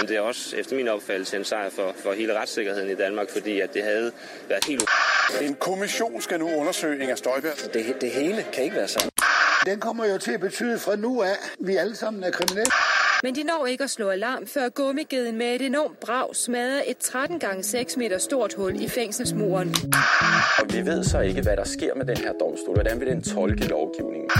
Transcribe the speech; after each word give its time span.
Men 0.00 0.08
det 0.08 0.16
er 0.16 0.20
også 0.20 0.56
efter 0.56 0.76
min 0.76 0.88
opfattelse 0.88 1.36
en 1.36 1.44
sejr 1.44 1.70
for, 1.70 1.94
for 2.02 2.12
hele 2.12 2.38
retssikkerheden 2.38 2.90
i 2.90 2.94
Danmark, 2.94 3.30
fordi 3.30 3.60
at 3.60 3.74
det 3.74 3.82
havde 3.82 4.12
været 4.48 4.64
helt... 4.64 4.84
En 5.40 5.54
kommission 5.54 6.20
skal 6.20 6.38
nu 6.38 6.50
undersøge 6.50 7.02
Inger 7.02 7.14
Støjberg. 7.14 7.74
Det, 7.74 7.96
det 8.00 8.10
hele 8.10 8.46
kan 8.52 8.64
ikke 8.64 8.76
være 8.76 8.88
sandt. 8.88 9.14
Den 9.66 9.80
kommer 9.80 10.06
jo 10.06 10.18
til 10.18 10.32
at 10.32 10.40
betyde 10.40 10.78
fra 10.78 10.96
nu 10.96 11.22
af, 11.22 11.30
at 11.30 11.38
vi 11.58 11.76
alle 11.76 11.96
sammen 11.96 12.24
er 12.24 12.30
kriminelle. 12.30 12.72
Men 13.22 13.34
de 13.34 13.42
når 13.42 13.66
ikke 13.66 13.84
at 13.84 13.90
slå 13.90 14.08
alarm, 14.08 14.46
før 14.46 14.68
gummigeden 14.68 15.38
med 15.38 15.54
et 15.54 15.62
enormt 15.62 16.00
brag 16.00 16.36
smadrer 16.36 16.82
et 16.86 16.96
13 16.98 17.38
gange 17.38 17.62
6 17.62 17.96
meter 17.96 18.18
stort 18.18 18.54
hul 18.54 18.82
i 18.82 18.88
fængselsmuren. 18.88 19.74
Og 20.58 20.74
vi 20.74 20.86
ved 20.86 21.04
så 21.04 21.20
ikke, 21.20 21.42
hvad 21.42 21.56
der 21.56 21.64
sker 21.64 21.94
med 21.94 22.06
den 22.06 22.16
her 22.16 22.32
domstol. 22.32 22.74
Hvordan 22.74 23.00
vil 23.00 23.08
den 23.08 23.22
tolke 23.22 23.68
lovgivningen? 23.68 24.30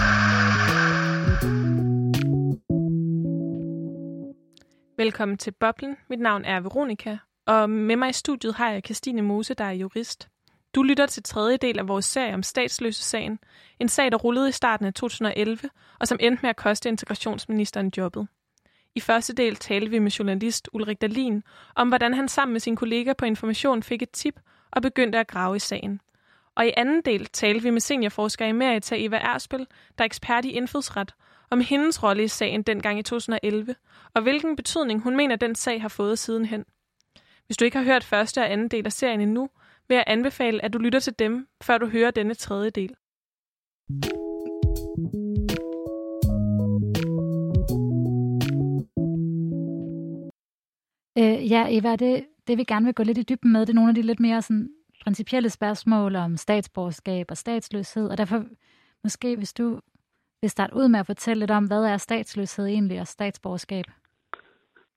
Velkommen 5.01 5.39
til 5.39 5.51
Boblen. 5.51 5.97
Mit 6.11 6.21
navn 6.21 6.45
er 6.45 6.61
Veronika, 6.61 7.17
og 7.47 7.71
med 7.71 7.97
mig 7.97 8.11
i 8.11 8.13
studiet 8.13 8.55
har 8.55 8.71
jeg 8.71 8.83
Christine 8.85 9.23
Mose, 9.23 9.55
der 9.55 9.65
er 9.65 9.73
jurist. 9.73 10.29
Du 10.75 10.83
lytter 10.83 11.07
til 11.07 11.23
tredje 11.23 11.57
del 11.57 11.79
af 11.79 11.89
vores 11.89 12.05
serie 12.05 12.35
om 12.35 12.43
statsløse-sagen. 12.43 13.39
En 13.79 13.89
sag, 13.89 14.13
der 14.13 14.19
rullede 14.19 14.49
i 14.49 14.53
starten 14.53 14.87
af 14.87 14.95
2011, 14.95 15.71
og 16.01 16.09
som 16.09 16.19
endte 16.21 16.43
med 16.43 16.51
at 16.51 16.57
koste 16.57 16.89
integrationsministeren 16.89 17.93
jobbet. 17.97 18.29
I 18.95 19.01
første 19.01 19.35
del 19.35 19.57
talte 19.57 19.91
vi 19.91 19.99
med 19.99 20.11
journalist 20.11 20.69
Ulrik 20.73 21.01
Dalin 21.01 21.43
om, 21.77 21.89
hvordan 21.89 22.15
han 22.15 22.29
sammen 22.29 22.53
med 22.53 22.61
sin 22.61 22.77
kollega 22.77 23.13
på 23.13 23.25
Information 23.25 23.83
fik 23.83 24.03
et 24.03 24.11
tip 24.11 24.41
og 24.71 24.83
begyndte 24.83 25.19
at 25.19 25.29
grave 25.29 25.57
i 25.57 25.59
sagen. 25.59 26.01
Og 26.55 26.67
i 26.67 26.73
anden 26.77 27.03
del 27.05 27.27
talte 27.27 27.63
vi 27.63 27.71
med 27.71 27.81
seniorforsker 27.81 28.47
i 28.47 28.53
Merita 28.53 28.97
Eva 28.99 29.17
Erspel, 29.17 29.67
der 29.99 30.05
er 30.05 30.07
ekspert 30.07 30.45
i 30.45 30.51
indfødsret, 30.51 31.15
om 31.51 31.61
hendes 31.61 32.03
rolle 32.03 32.25
i 32.25 32.29
sagen 32.29 32.63
dengang 32.63 32.99
i 32.99 33.03
2011, 33.03 33.75
og 34.15 34.23
hvilken 34.23 34.57
betydning 34.57 35.03
hun 35.03 35.17
mener, 35.17 35.37
den 35.37 35.55
sag 35.55 35.83
har 35.83 35.89
fået 35.89 36.19
sidenhen. 36.19 36.65
Hvis 37.47 37.57
du 37.57 37.65
ikke 37.65 37.77
har 37.77 37.85
hørt 37.85 38.05
første 38.05 38.41
og 38.41 38.53
anden 38.53 38.69
del 38.69 38.87
af 38.87 38.93
serien 38.93 39.21
endnu, 39.21 39.49
vil 39.89 39.95
jeg 39.95 40.05
anbefale, 40.07 40.65
at 40.65 40.73
du 40.73 40.79
lytter 40.79 41.01
til 41.01 41.19
dem, 41.19 41.49
før 41.63 41.79
du 41.79 41.87
hører 41.87 42.11
denne 42.11 42.35
tredje 42.35 42.71
del. 42.71 42.95
Øh, 51.19 51.51
ja, 51.51 51.67
Eva, 51.71 51.97
det, 51.97 52.27
det 52.47 52.59
vi 52.59 52.65
gerne 52.65 52.85
vil 52.85 52.95
gå 52.95 53.03
lidt 53.03 53.19
i 53.19 53.23
dybden 53.23 53.53
med, 53.53 53.61
det 53.61 53.69
er 53.69 53.75
nogle 53.75 53.91
af 53.91 53.95
de 53.95 54.03
lidt 54.03 54.21
mere 54.21 54.43
sådan, 54.43 54.69
principielle 55.03 55.51
spørgsmål 55.51 56.17
om 56.17 56.37
statsborgerskab 56.37 57.27
og 57.31 57.37
statsløshed, 57.37 58.09
og 58.09 58.19
derfor 58.19 58.45
måske, 59.05 59.37
hvis 59.37 59.53
du 59.53 59.81
vil 60.43 60.51
starte 60.51 60.77
ud 60.77 60.89
med 60.89 61.01
at 61.01 61.07
fortælle 61.07 61.41
lidt 61.41 61.51
om, 61.51 61.65
hvad 61.65 61.85
er 61.85 61.97
statsløshed 61.97 62.67
egentlig 62.67 63.01
og 63.01 63.07
statsborgerskab? 63.07 63.85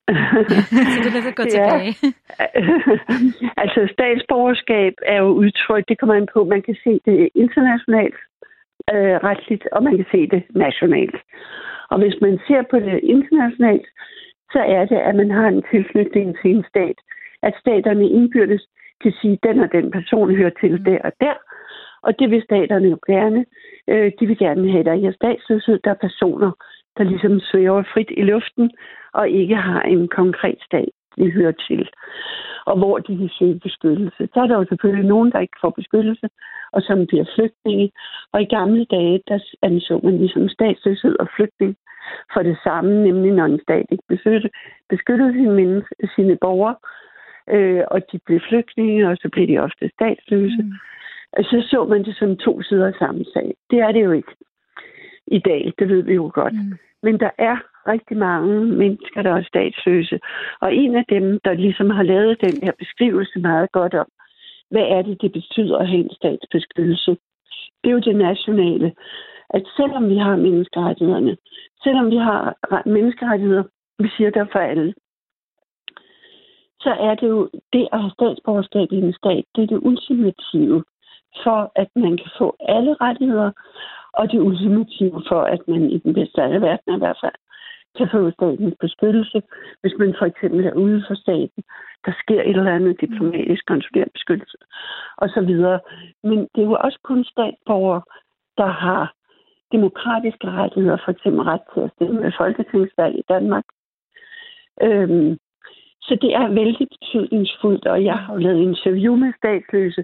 så 0.93 0.97
det 1.03 1.09
er 1.09 1.17
lidt 1.17 1.31
at 1.33 1.35
gå 1.35 1.43
tilbage. 1.43 1.93
altså 3.63 3.81
statsborgerskab 3.95 4.93
er 5.05 5.17
jo 5.23 5.29
udtrykt, 5.43 5.89
det 5.89 5.99
kommer 5.99 6.15
an 6.15 6.27
på, 6.33 6.43
man 6.43 6.61
kan 6.61 6.75
se 6.83 6.99
det 7.05 7.29
internationalt 7.35 8.19
øh, 8.93 9.15
retligt, 9.29 9.65
og 9.71 9.83
man 9.83 9.95
kan 9.97 10.05
se 10.11 10.27
det 10.33 10.43
nationalt. 10.49 11.15
Og 11.91 11.97
hvis 11.99 12.17
man 12.21 12.39
ser 12.47 12.61
på 12.71 12.79
det 12.79 12.99
internationalt, 13.03 13.87
så 14.53 14.59
er 14.77 14.85
det, 14.85 14.99
at 15.07 15.15
man 15.15 15.31
har 15.31 15.47
en 15.47 15.63
tilknytning 15.71 16.37
til 16.41 16.51
en 16.55 16.65
stat. 16.69 16.97
At 17.47 17.53
staterne 17.61 18.05
indbyrdes 18.17 18.63
kan 19.01 19.13
sige, 19.21 19.33
at 19.33 19.43
den 19.47 19.59
og 19.59 19.69
den 19.71 19.91
person 19.91 20.35
hører 20.35 20.53
til 20.61 20.71
mm. 20.71 20.83
der 20.83 20.99
og 21.07 21.11
der. 21.19 21.35
Og 22.03 22.19
det 22.19 22.31
vil 22.31 22.43
staterne 22.43 22.87
jo 22.87 22.97
gerne. 23.07 23.45
Øh, 23.87 24.11
de 24.19 24.27
vil 24.27 24.37
gerne 24.37 24.71
have, 24.71 24.79
at 24.79 24.85
der 24.85 25.07
er 25.07 25.11
statsløshed. 25.11 25.79
Der 25.83 25.89
er 25.89 26.05
personer, 26.07 26.51
der 26.97 27.03
ligesom 27.03 27.39
svæver 27.39 27.83
frit 27.93 28.11
i 28.17 28.21
luften 28.21 28.71
og 29.13 29.29
ikke 29.29 29.55
har 29.55 29.81
en 29.81 30.07
konkret 30.07 30.57
stat, 30.65 30.89
de 31.17 31.31
hører 31.31 31.51
til. 31.67 31.89
Og 32.65 32.77
hvor 32.77 32.97
de 32.97 33.17
kan 33.17 33.29
søge 33.39 33.59
beskyttelse. 33.59 34.29
Så 34.33 34.39
er 34.41 34.47
der 34.47 34.57
jo 34.57 34.65
selvfølgelig 34.69 35.09
nogen, 35.09 35.31
der 35.31 35.39
ikke 35.39 35.57
får 35.61 35.69
beskyttelse, 35.69 36.27
og 36.71 36.81
som 36.81 37.07
bliver 37.07 37.25
flygtninge. 37.35 37.91
Og 38.33 38.41
i 38.41 38.45
gamle 38.45 38.85
dage, 38.85 39.21
der 39.27 39.39
anså 39.61 39.99
man 40.03 40.17
ligesom 40.17 40.49
statsløshed 40.49 41.15
og 41.19 41.27
flygtning 41.35 41.75
for 42.33 42.43
det 42.43 42.57
samme, 42.63 43.03
nemlig 43.03 43.31
når 43.31 43.45
en 43.45 43.59
stat 43.61 43.85
ikke 43.91 44.03
beskyttede, 44.09 44.53
beskyttede 44.89 45.33
sine, 45.33 45.55
menneske, 45.55 45.95
sine 46.15 46.37
borgere, 46.41 46.75
øh, 47.49 47.83
og 47.91 47.99
de 48.11 48.19
blev 48.25 48.39
flygtninge, 48.49 49.09
og 49.09 49.17
så 49.17 49.29
blev 49.31 49.47
de 49.47 49.57
ofte 49.57 49.89
statsløse. 49.95 50.61
Mm. 50.63 50.73
Så 51.37 51.67
så 51.71 51.85
man 51.85 52.03
det 52.03 52.15
som 52.17 52.37
to 52.37 52.61
sider 52.61 52.87
af 52.87 52.93
samme 52.99 53.25
sag. 53.33 53.53
Det 53.69 53.79
er 53.79 53.91
det 53.91 54.03
jo 54.03 54.11
ikke 54.11 54.35
i 55.27 55.39
dag, 55.39 55.73
det 55.79 55.89
ved 55.89 56.03
vi 56.03 56.13
jo 56.13 56.31
godt. 56.33 56.53
Mm. 56.53 56.77
Men 57.03 57.19
der 57.19 57.29
er 57.37 57.57
rigtig 57.87 58.17
mange 58.17 58.65
mennesker, 58.65 59.21
der 59.21 59.33
er 59.33 59.43
statsløse. 59.43 60.19
Og 60.61 60.75
en 60.75 60.95
af 60.95 61.05
dem, 61.09 61.39
der 61.45 61.53
ligesom 61.53 61.89
har 61.89 62.03
lavet 62.03 62.41
den 62.41 62.55
her 62.63 62.71
beskrivelse 62.79 63.39
meget 63.39 63.71
godt 63.71 63.93
om, 63.93 64.07
hvad 64.71 64.85
er 64.95 65.01
det, 65.01 65.21
det 65.21 65.31
betyder 65.31 65.77
at 65.77 65.87
have 65.87 66.03
en 66.03 66.15
statsbeskyttelse, 66.15 67.11
det 67.83 67.89
er 67.89 67.91
jo 67.91 67.99
det 67.99 68.15
nationale. 68.15 68.93
At 69.49 69.63
selvom 69.77 70.09
vi 70.09 70.17
har 70.17 70.35
menneskerettighederne, 70.35 71.37
selvom 71.83 72.11
vi 72.11 72.17
har 72.17 72.55
menneskerettigheder, 72.85 73.63
vi 73.99 74.09
siger 74.17 74.29
der 74.29 74.45
for 74.51 74.59
alle, 74.59 74.93
så 76.79 76.89
er 76.89 77.15
det 77.15 77.27
jo 77.27 77.49
det 77.73 77.87
at 77.91 77.99
have 78.01 78.11
statsborgerskab 78.11 78.87
i 78.91 78.95
en 78.95 79.13
stat, 79.13 79.43
det 79.55 79.63
er 79.63 79.67
det 79.67 79.79
ultimative 79.89 80.83
for, 81.43 81.71
at 81.75 81.89
man 81.95 82.17
kan 82.17 82.31
få 82.37 82.55
alle 82.59 82.93
rettigheder, 83.01 83.51
og 84.13 84.31
det 84.31 84.39
ultimative 84.39 85.23
for, 85.27 85.41
at 85.41 85.61
man 85.67 85.81
i 85.89 85.97
den 85.97 86.13
bedste 86.13 86.41
af 86.41 86.61
verden 86.61 86.95
i 86.95 86.97
hvert 86.97 87.19
fald 87.23 87.39
kan 87.97 88.07
få 88.11 88.31
statens 88.31 88.75
beskyttelse, 88.79 89.41
hvis 89.81 89.93
man 89.99 90.15
for 90.19 90.25
eksempel 90.25 90.65
er 90.65 90.73
ude 90.73 91.03
for 91.07 91.15
staten. 91.15 91.63
Der 92.05 92.13
sker 92.21 92.41
et 92.41 92.57
eller 92.57 92.75
andet 92.75 93.01
diplomatisk 93.01 93.65
konsulær 93.65 94.05
beskyttelse 94.13 94.57
osv. 95.17 95.51
Men 96.29 96.39
det 96.53 96.61
er 96.61 96.69
jo 96.71 96.77
også 96.85 96.99
kun 97.03 97.23
statsborgere, 97.23 98.01
der 98.57 98.71
har 98.85 99.13
demokratiske 99.71 100.51
rettigheder, 100.51 100.97
for 101.05 101.11
eksempel 101.11 101.41
ret 101.41 101.65
til 101.73 101.81
at 101.81 101.91
stemme 101.95 102.23
ved 102.23 102.31
folketingsvalg 102.37 103.15
i 103.19 103.23
Danmark. 103.29 103.65
Øhm, 104.81 105.37
så 106.01 106.17
det 106.21 106.31
er 106.35 106.47
vældig 106.47 106.87
betydningsfuldt, 106.95 107.85
og 107.87 108.03
jeg 108.03 108.17
har 108.17 108.37
lavet 108.37 108.61
interview 108.61 109.15
med 109.15 109.33
statsløse, 109.37 110.03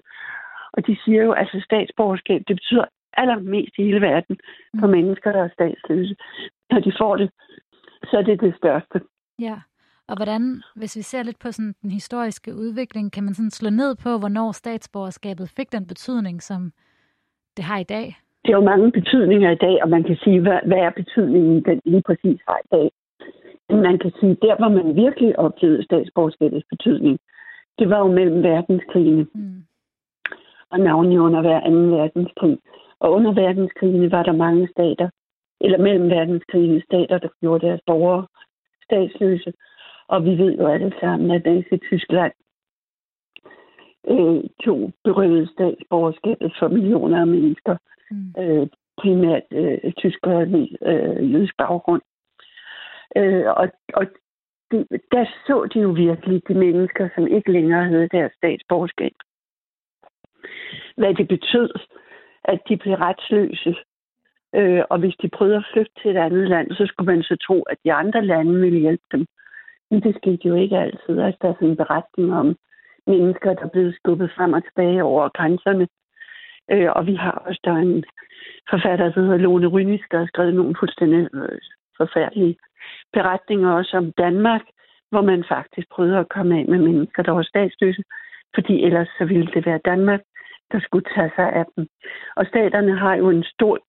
og 0.74 0.88
de 0.88 0.98
siger 1.04 1.24
jo, 1.24 1.32
at 1.32 1.40
altså, 1.40 1.60
statsborgerskab, 1.66 2.42
det 2.48 2.56
betyder 2.56 2.86
allermest 3.14 3.74
i 3.78 3.84
hele 3.84 4.02
verden 4.02 4.38
for 4.80 4.88
mm. 4.88 4.92
mennesker, 4.92 5.32
der 5.32 5.44
er 5.44 5.50
statsløse. 5.54 6.16
Når 6.72 6.80
de 6.80 6.94
får 7.00 7.16
det, 7.16 7.30
så 8.04 8.18
er 8.18 8.22
det 8.22 8.42
det 8.42 8.54
største. 8.58 9.02
Ja, 9.40 9.58
og 10.10 10.16
hvordan, 10.18 10.62
hvis 10.76 10.98
vi 10.98 11.02
ser 11.02 11.24
lidt 11.24 11.40
på 11.40 11.52
sådan 11.52 11.76
den 11.82 11.92
historiske 11.92 12.56
udvikling, 12.56 13.12
kan 13.12 13.24
man 13.24 13.34
sådan 13.34 13.58
slå 13.60 13.70
ned 13.70 13.96
på, 14.04 14.18
hvornår 14.18 14.52
statsborgerskabet 14.52 15.54
fik 15.58 15.72
den 15.72 15.86
betydning, 15.88 16.42
som 16.42 16.72
det 17.58 17.66
har 17.66 17.80
i 17.80 17.84
dag? 17.96 18.06
Det 18.46 18.52
er 18.52 18.58
jo 18.58 18.72
mange 18.74 18.92
betydninger 18.92 19.52
i 19.52 19.62
dag, 19.68 19.84
og 19.84 19.90
man 19.90 20.04
kan 20.04 20.18
sige, 20.24 20.40
hvad, 20.42 20.60
hvad 20.66 20.78
er 20.78 20.90
betydningen 20.90 21.64
den 21.66 21.82
lige 21.86 22.04
præcis 22.06 22.40
har 22.48 22.60
i 22.66 22.68
dag? 22.76 22.92
Man 23.70 23.98
kan 24.00 24.12
sige, 24.20 24.38
der 24.42 24.56
hvor 24.60 24.70
man 24.70 24.96
virkelig 24.96 25.40
oplevede 25.40 25.84
statsborgerskabets 25.84 26.66
betydning, 26.70 27.20
det 27.80 27.90
var 27.90 28.00
jo 28.00 28.08
mellem 28.08 28.44
verdenskrigene. 28.44 29.28
Mm. 29.34 29.64
Og 30.72 30.80
navnlig 30.80 31.20
under 31.20 31.42
hver 31.42 31.60
anden 31.60 31.92
verdenskrig. 31.92 32.58
Og 33.00 33.12
under 33.12 33.34
verdenskrigene 33.34 34.12
var 34.12 34.24
der 34.24 34.32
mange 34.32 34.68
stater, 34.68 35.10
eller 35.62 35.78
mellem 35.78 36.10
verdenskrigene 36.10 36.82
stater, 36.82 37.18
der 37.18 37.30
gjorde 37.42 37.68
deres 37.68 37.82
borgere 37.86 38.28
statsløse. 38.84 39.54
Og 40.08 40.26
vi 40.26 40.38
ved 40.38 40.58
jo 40.58 40.68
alle 40.68 40.94
sammen, 41.00 41.32
at 41.32 41.46
Nazi-Tyskland 41.46 42.34
øh, 44.08 44.44
tog 44.66 44.94
berøvet 45.04 45.50
statsborgerskabet 45.50 46.54
for 46.60 46.68
millioner 46.68 47.22
af 47.22 47.28
mennesker. 47.28 47.78
Mm. 48.12 48.34
Øh, 48.42 48.68
primært 48.98 49.44
øh, 49.52 49.94
tyskere 49.94 50.46
med 50.46 50.68
øh, 50.82 51.34
jødisk 51.34 51.58
baggrund. 51.58 52.02
Øh, 53.16 53.46
og 53.48 53.68
og 53.94 54.06
det, 54.72 54.88
der 55.12 55.26
så 55.48 55.70
de 55.74 55.80
jo 55.80 55.90
virkelig 55.90 56.42
de 56.48 56.54
mennesker, 56.54 57.10
som 57.16 57.28
ikke 57.28 57.52
længere 57.52 57.86
havde 57.86 58.10
deres 58.12 58.32
statsborgerskab. 58.38 59.14
Hvad 60.98 61.14
det 61.14 61.28
betød, 61.28 61.70
at 62.44 62.60
de 62.70 62.78
blev 62.78 62.94
retsløse. 62.94 63.76
Øh, 64.56 64.84
og 64.90 65.00
hvis 65.00 65.16
de 65.22 65.30
prøvede 65.30 65.58
at 65.58 65.70
flygte 65.74 66.02
til 66.02 66.12
et 66.12 66.18
andet 66.18 66.50
land, 66.50 66.72
så 66.72 66.86
skulle 66.86 67.14
man 67.14 67.24
så 67.24 67.36
tro, 67.48 67.62
at 67.62 67.78
de 67.84 67.94
andre 67.94 68.26
lande 68.26 68.62
ville 68.62 68.80
hjælpe 68.80 69.08
dem. 69.12 69.26
Men 69.92 70.02
det 70.04 70.16
skete 70.16 70.48
jo 70.48 70.56
ikke 70.56 70.78
altid. 70.78 71.20
Altså, 71.20 71.38
der 71.42 71.50
er 71.50 71.54
sådan 71.54 71.68
en 71.68 71.78
beretning 71.78 72.34
om 72.34 72.56
mennesker, 73.08 73.54
der 73.54 73.68
blev 73.68 73.94
skubbet 73.94 74.32
frem 74.36 74.54
og 74.54 74.64
tilbage 74.64 75.04
over 75.04 75.30
grænserne. 75.30 75.88
Øh, 76.72 76.90
og 76.96 77.06
vi 77.06 77.16
har 77.16 77.32
også 77.32 77.60
der 77.64 77.72
er 77.72 77.84
en 77.90 78.04
forfatter, 78.70 79.06
der 79.10 79.22
hedder 79.22 79.38
Lone 79.38 79.68
Rynis, 79.68 80.06
der 80.12 80.18
har 80.18 80.26
skrevet 80.26 80.54
nogle 80.54 80.76
fuldstændig 80.80 81.30
øh, 81.34 81.60
forfærdelige 81.98 82.58
beretninger 83.14 83.72
også 83.72 83.98
om 83.98 84.12
Danmark, 84.12 84.62
hvor 85.12 85.22
man 85.22 85.44
faktisk 85.50 85.88
prøvede 85.90 86.18
at 86.18 86.30
komme 86.30 86.60
af 86.60 86.66
med 86.66 86.80
mennesker, 86.80 87.24
der 87.24 87.32
var 87.32 87.44
statsløse, 87.44 88.04
fordi 88.56 88.84
ellers 88.84 89.08
så 89.18 89.26
ville 89.26 89.52
det 89.54 89.66
være 89.66 89.86
Danmark, 89.86 90.22
der 90.72 90.80
skulle 90.80 91.06
tage 91.16 91.32
sig 91.36 91.54
af 91.54 91.66
dem. 91.76 91.88
Og 92.36 92.46
staterne 92.46 92.98
har 92.98 93.16
jo 93.16 93.30
en 93.30 93.44
stor, 93.44 93.80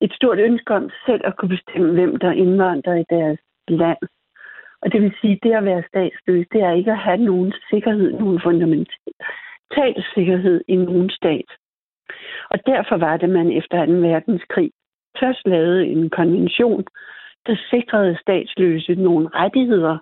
et 0.00 0.12
stort 0.12 0.38
ønske 0.38 0.74
om 0.74 0.90
selv 1.06 1.20
at 1.24 1.36
kunne 1.36 1.48
bestemme, 1.56 1.92
hvem 1.92 2.16
der 2.16 2.32
indvandrer 2.32 2.94
i 2.94 3.04
deres 3.10 3.38
land. 3.68 4.02
Og 4.82 4.92
det 4.92 5.02
vil 5.02 5.14
sige, 5.20 5.38
det 5.42 5.52
at 5.52 5.64
være 5.64 5.84
statsløs, 5.88 6.46
det 6.52 6.60
er 6.60 6.72
ikke 6.72 6.92
at 6.92 6.98
have 6.98 7.16
nogen 7.16 7.52
sikkerhed, 7.70 8.12
nogen 8.12 8.40
fundamental 8.42 10.04
sikkerhed 10.14 10.60
i 10.68 10.76
nogen 10.76 11.10
stat. 11.10 11.50
Og 12.50 12.58
derfor 12.66 12.96
var 12.96 13.16
det, 13.16 13.30
man 13.30 13.52
efter 13.52 13.86
2. 13.86 13.92
verdenskrig 13.92 14.70
først 15.20 15.46
lavede 15.46 15.86
en 15.86 16.10
konvention, 16.10 16.84
der 17.46 17.56
sikrede 17.70 18.18
statsløse 18.20 18.94
nogle 18.94 19.28
rettigheder 19.34 19.98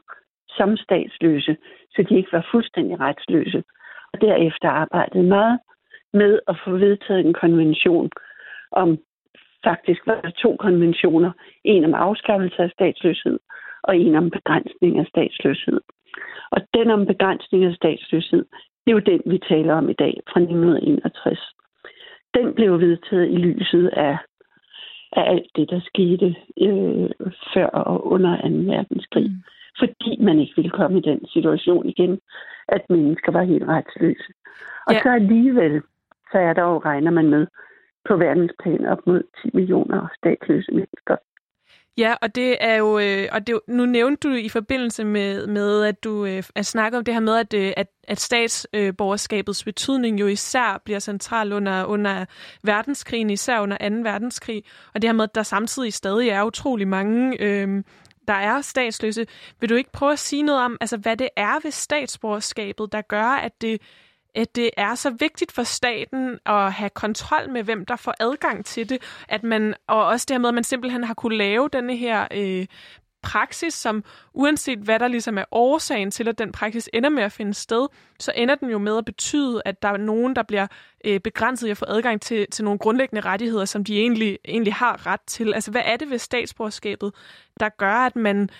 som 0.48 0.76
statsløse, 0.76 1.56
så 1.94 2.02
de 2.08 2.16
ikke 2.16 2.32
var 2.32 2.48
fuldstændig 2.52 3.00
retsløse. 3.00 3.62
Og 4.12 4.20
derefter 4.20 4.68
arbejdede 4.68 5.22
meget 5.22 5.58
med 6.12 6.40
at 6.48 6.56
få 6.64 6.70
vedtaget 6.70 7.26
en 7.26 7.32
konvention 7.32 8.10
om, 8.72 8.98
faktisk 9.64 10.06
var 10.06 10.20
der 10.20 10.30
to 10.30 10.56
konventioner, 10.56 11.32
en 11.64 11.84
om 11.84 11.94
afskaffelse 11.94 12.62
af 12.62 12.70
statsløshed 12.70 13.38
og 13.82 13.96
en 13.96 14.14
om 14.16 14.30
begrænsning 14.30 14.98
af 14.98 15.06
statsløshed. 15.06 15.80
Og 16.50 16.60
den 16.74 16.90
om 16.90 17.06
begrænsning 17.06 17.64
af 17.64 17.74
statsløshed, 17.74 18.44
det 18.82 18.92
er 18.92 18.92
jo 18.92 18.98
den, 18.98 19.22
vi 19.26 19.38
taler 19.48 19.74
om 19.74 19.88
i 19.88 19.92
dag 19.92 20.14
fra 20.32 20.40
1961. 20.40 21.40
Den 22.34 22.54
blev 22.54 22.80
vedtaget 22.80 23.28
i 23.30 23.36
lyset 23.36 23.88
af, 23.88 24.18
af 25.12 25.30
alt 25.32 25.50
det, 25.56 25.70
der 25.70 25.80
skete 25.80 26.36
øh, 26.60 27.10
før 27.54 27.66
og 27.66 28.06
under 28.06 28.36
2. 28.36 28.48
verdenskrig. 28.72 29.30
Mm. 29.30 29.42
Fordi 29.78 30.18
man 30.20 30.38
ikke 30.38 30.52
ville 30.56 30.70
komme 30.70 30.98
i 30.98 31.02
den 31.02 31.26
situation 31.26 31.88
igen, 31.88 32.20
at 32.68 32.90
mennesker 32.90 33.32
var 33.32 33.42
helt 33.42 33.68
retsløse. 33.68 34.32
Og 34.86 34.94
ja. 34.94 35.00
så 35.02 35.08
alligevel, 35.08 35.82
så 36.32 36.38
er 36.38 36.52
der 36.52 36.62
jo, 36.62 36.79
regner 36.79 37.11
man 37.11 37.31
med, 37.31 37.46
på 38.08 38.17
verdensplan 38.17 38.87
op 38.87 39.06
mod 39.06 39.23
10 39.43 39.50
millioner 39.55 40.08
statsløse 40.19 40.73
mennesker. 40.73 41.17
Ja, 41.99 42.14
og 42.23 42.34
det 42.34 42.56
er 42.61 42.76
jo, 42.76 42.99
øh, 42.99 43.29
og 43.32 43.46
det, 43.46 43.61
nu 43.69 43.87
nævnte 43.87 44.29
du 44.29 44.34
i 44.34 44.49
forbindelse 44.49 45.05
med, 45.05 45.46
med 45.46 45.84
at 45.84 46.05
du 46.05 46.25
øh, 46.25 46.43
at 46.55 46.67
snakke 46.67 46.99
om 46.99 47.05
det 47.05 47.14
her 47.14 47.20
med, 47.20 47.37
at, 47.37 47.55
øh, 47.55 47.73
at, 47.76 47.87
at 48.08 48.20
statsborgerskabets 48.20 49.64
betydning 49.64 50.20
jo 50.20 50.26
især 50.26 50.82
bliver 50.84 50.99
central 50.99 51.52
under, 51.52 51.84
under 51.84 52.25
verdenskrigen, 52.64 53.31
især 53.31 53.61
under 53.61 53.76
2. 53.88 53.94
verdenskrig, 54.11 54.62
og 54.94 55.02
det 55.02 55.08
her 55.08 55.14
med, 55.14 55.25
at 55.25 55.34
der 55.34 55.43
samtidig 55.43 55.93
stadig 55.93 56.29
er 56.29 56.44
utrolig 56.44 56.88
mange 56.88 57.43
øh, 57.43 57.82
der 58.29 58.34
er 58.34 58.61
statsløse. 58.61 59.26
Vil 59.61 59.70
du 59.70 59.75
ikke 59.75 59.93
prøve 59.93 60.12
at 60.12 60.19
sige 60.19 60.43
noget 60.43 60.64
om, 60.64 60.76
altså, 60.81 60.96
hvad 60.96 61.17
det 61.17 61.29
er 61.37 61.62
ved 61.62 61.70
statsborgerskabet, 61.70 62.93
der 62.93 63.00
gør, 63.00 63.25
at 63.25 63.62
det 63.62 63.82
at 64.34 64.56
det 64.56 64.70
er 64.76 64.94
så 64.94 65.11
vigtigt 65.11 65.52
for 65.52 65.62
staten 65.62 66.38
at 66.46 66.73
have 66.73 66.90
kontrol 66.90 67.50
med, 67.50 67.62
hvem 67.62 67.87
der 67.87 67.96
får 67.96 68.14
adgang 68.20 68.64
til 68.64 68.88
det, 68.88 69.02
at 69.29 69.43
man, 69.43 69.75
og 69.88 70.06
også 70.06 70.26
det 70.29 70.34
her 70.34 70.38
med, 70.38 70.49
at 70.49 70.55
man 70.55 70.64
simpelthen 70.64 71.05
har 71.05 71.14
kunne 71.14 71.37
lave 71.37 71.69
denne 71.73 71.96
her 71.96 72.26
øh, 72.31 72.67
praksis, 73.23 73.75
som 73.75 74.05
uanset 74.34 74.79
hvad 74.79 74.99
der 74.99 75.08
ligesom 75.08 75.38
er 75.38 75.44
årsagen 75.52 76.11
til, 76.11 76.29
at 76.29 76.38
den 76.38 76.52
praksis 76.52 76.90
ender 76.93 77.08
med 77.08 77.23
at 77.23 77.32
finde 77.32 77.55
sted, 77.55 77.88
så 78.19 78.32
ender 78.37 78.55
den 78.55 78.70
jo 78.70 78.79
med 78.79 78.99
at 78.99 79.05
betyde, 79.05 79.62
at 79.64 79.82
der 79.82 79.88
er 79.88 79.96
nogen, 79.96 80.37
der 80.37 80.43
bliver 80.43 80.67
øh, 81.05 81.20
begrænset 81.20 81.69
i 81.69 81.70
at 81.70 81.76
få 81.76 81.84
adgang 81.88 82.20
til, 82.20 82.46
til 82.50 82.64
nogle 82.64 82.79
grundlæggende 82.79 83.20
rettigheder, 83.20 83.64
som 83.64 83.84
de 83.84 83.99
egentlig, 84.00 84.38
egentlig 84.44 84.75
har 84.75 85.06
ret 85.06 85.20
til. 85.26 85.55
Altså, 85.55 85.70
hvad 85.70 85.82
er 85.84 85.96
det 85.96 86.11
ved 86.11 86.19
statsborgerskabet, 86.19 87.12
der 87.61 87.69
gør, 87.69 87.94
at 87.94 88.17
man 88.17 88.50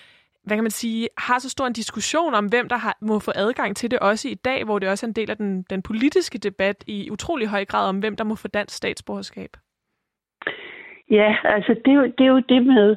hvad 0.43 0.57
kan 0.57 0.63
man 0.63 0.71
sige, 0.71 1.07
har 1.17 1.39
så 1.39 1.49
stor 1.49 1.67
en 1.67 1.73
diskussion 1.73 2.33
om, 2.33 2.45
hvem 2.45 2.69
der 2.69 2.77
har, 2.77 2.97
må 3.01 3.19
få 3.19 3.31
adgang 3.35 3.75
til 3.75 3.91
det 3.91 3.99
også 3.99 4.27
i 4.29 4.33
dag, 4.33 4.65
hvor 4.65 4.79
det 4.79 4.89
også 4.89 5.05
er 5.05 5.07
en 5.07 5.15
del 5.15 5.31
af 5.31 5.37
den, 5.37 5.65
den 5.69 5.81
politiske 5.81 6.37
debat 6.37 6.83
i 6.87 7.11
utrolig 7.11 7.47
høj 7.47 7.65
grad 7.65 7.89
om, 7.89 7.99
hvem 7.99 8.15
der 8.15 8.23
må 8.23 8.35
få 8.35 8.47
dansk 8.47 8.75
statsborgerskab? 8.75 9.49
Ja, 11.11 11.35
altså 11.43 11.75
det 11.85 11.91
er, 11.91 11.95
jo, 11.95 12.05
det 12.17 12.23
er 12.25 12.33
jo 12.35 12.41
det 12.49 12.65
med, 12.65 12.95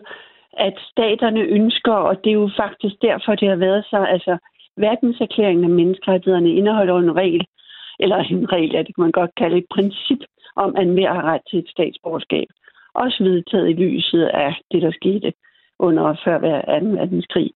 at 0.58 0.74
staterne 0.92 1.40
ønsker, 1.40 1.92
og 1.92 2.24
det 2.24 2.30
er 2.30 2.40
jo 2.42 2.50
faktisk 2.56 2.94
derfor, 3.02 3.34
det 3.34 3.48
har 3.48 3.56
været 3.56 3.84
så, 3.84 3.96
altså 3.96 4.38
verdenserklæringen 4.76 5.64
af 5.64 5.70
menneskerettighederne 5.70 6.50
indeholder 6.50 6.98
en 6.98 7.16
regel, 7.16 7.46
eller 8.00 8.16
en 8.16 8.52
regel, 8.52 8.70
ja, 8.72 8.78
det 8.78 8.94
kan 8.94 9.02
man 9.02 9.18
godt 9.20 9.30
kalde 9.36 9.56
et 9.58 9.66
princip, 9.70 10.18
om 10.56 10.76
at 10.76 10.82
enhver 10.82 11.12
har 11.14 11.22
ret 11.22 11.40
til 11.50 11.58
et 11.58 11.68
statsborgerskab. 11.68 12.48
Også 12.94 13.24
vedtaget 13.24 13.68
i 13.70 13.72
lyset 13.72 14.22
af 14.22 14.54
det, 14.70 14.82
der 14.82 14.92
skete 14.92 15.32
under 15.78 16.16
før 16.24 16.38
hver 16.38 16.80
2. 16.80 16.86
verdenskrig. 16.86 17.50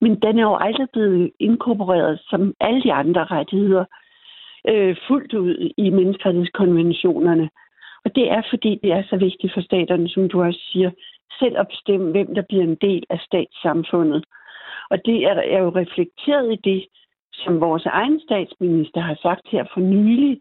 Men 0.00 0.20
den 0.20 0.38
er 0.38 0.42
jo 0.42 0.56
aldrig 0.56 0.88
blevet 0.92 1.30
inkorporeret 1.40 2.20
som 2.30 2.54
alle 2.60 2.82
de 2.82 2.92
andre 2.92 3.24
rettigheder 3.24 3.84
øh, 4.68 4.96
fuldt 5.08 5.34
ud 5.34 5.70
i 5.76 5.90
menneskerettighedskonventionerne. 5.90 7.50
Og 8.04 8.14
det 8.14 8.30
er, 8.30 8.42
fordi 8.50 8.80
det 8.82 8.92
er 8.92 9.02
så 9.10 9.16
vigtigt 9.16 9.54
for 9.54 9.60
staterne, 9.60 10.08
som 10.08 10.28
du 10.28 10.42
også 10.42 10.60
siger, 10.72 10.90
selv 11.38 11.58
at 11.58 11.68
bestemme, 11.68 12.10
hvem 12.10 12.34
der 12.34 12.42
bliver 12.48 12.64
en 12.64 12.74
del 12.74 13.04
af 13.10 13.18
statssamfundet. 13.20 14.24
Og 14.90 14.98
det 15.04 15.24
er, 15.24 15.34
er 15.34 15.58
jo 15.58 15.70
reflekteret 15.70 16.52
i 16.52 16.60
det, 16.64 16.86
som 17.32 17.60
vores 17.60 17.86
egen 17.86 18.20
statsminister 18.20 19.00
har 19.00 19.18
sagt 19.22 19.48
her 19.50 19.64
for 19.74 19.80
nylig, 19.80 20.40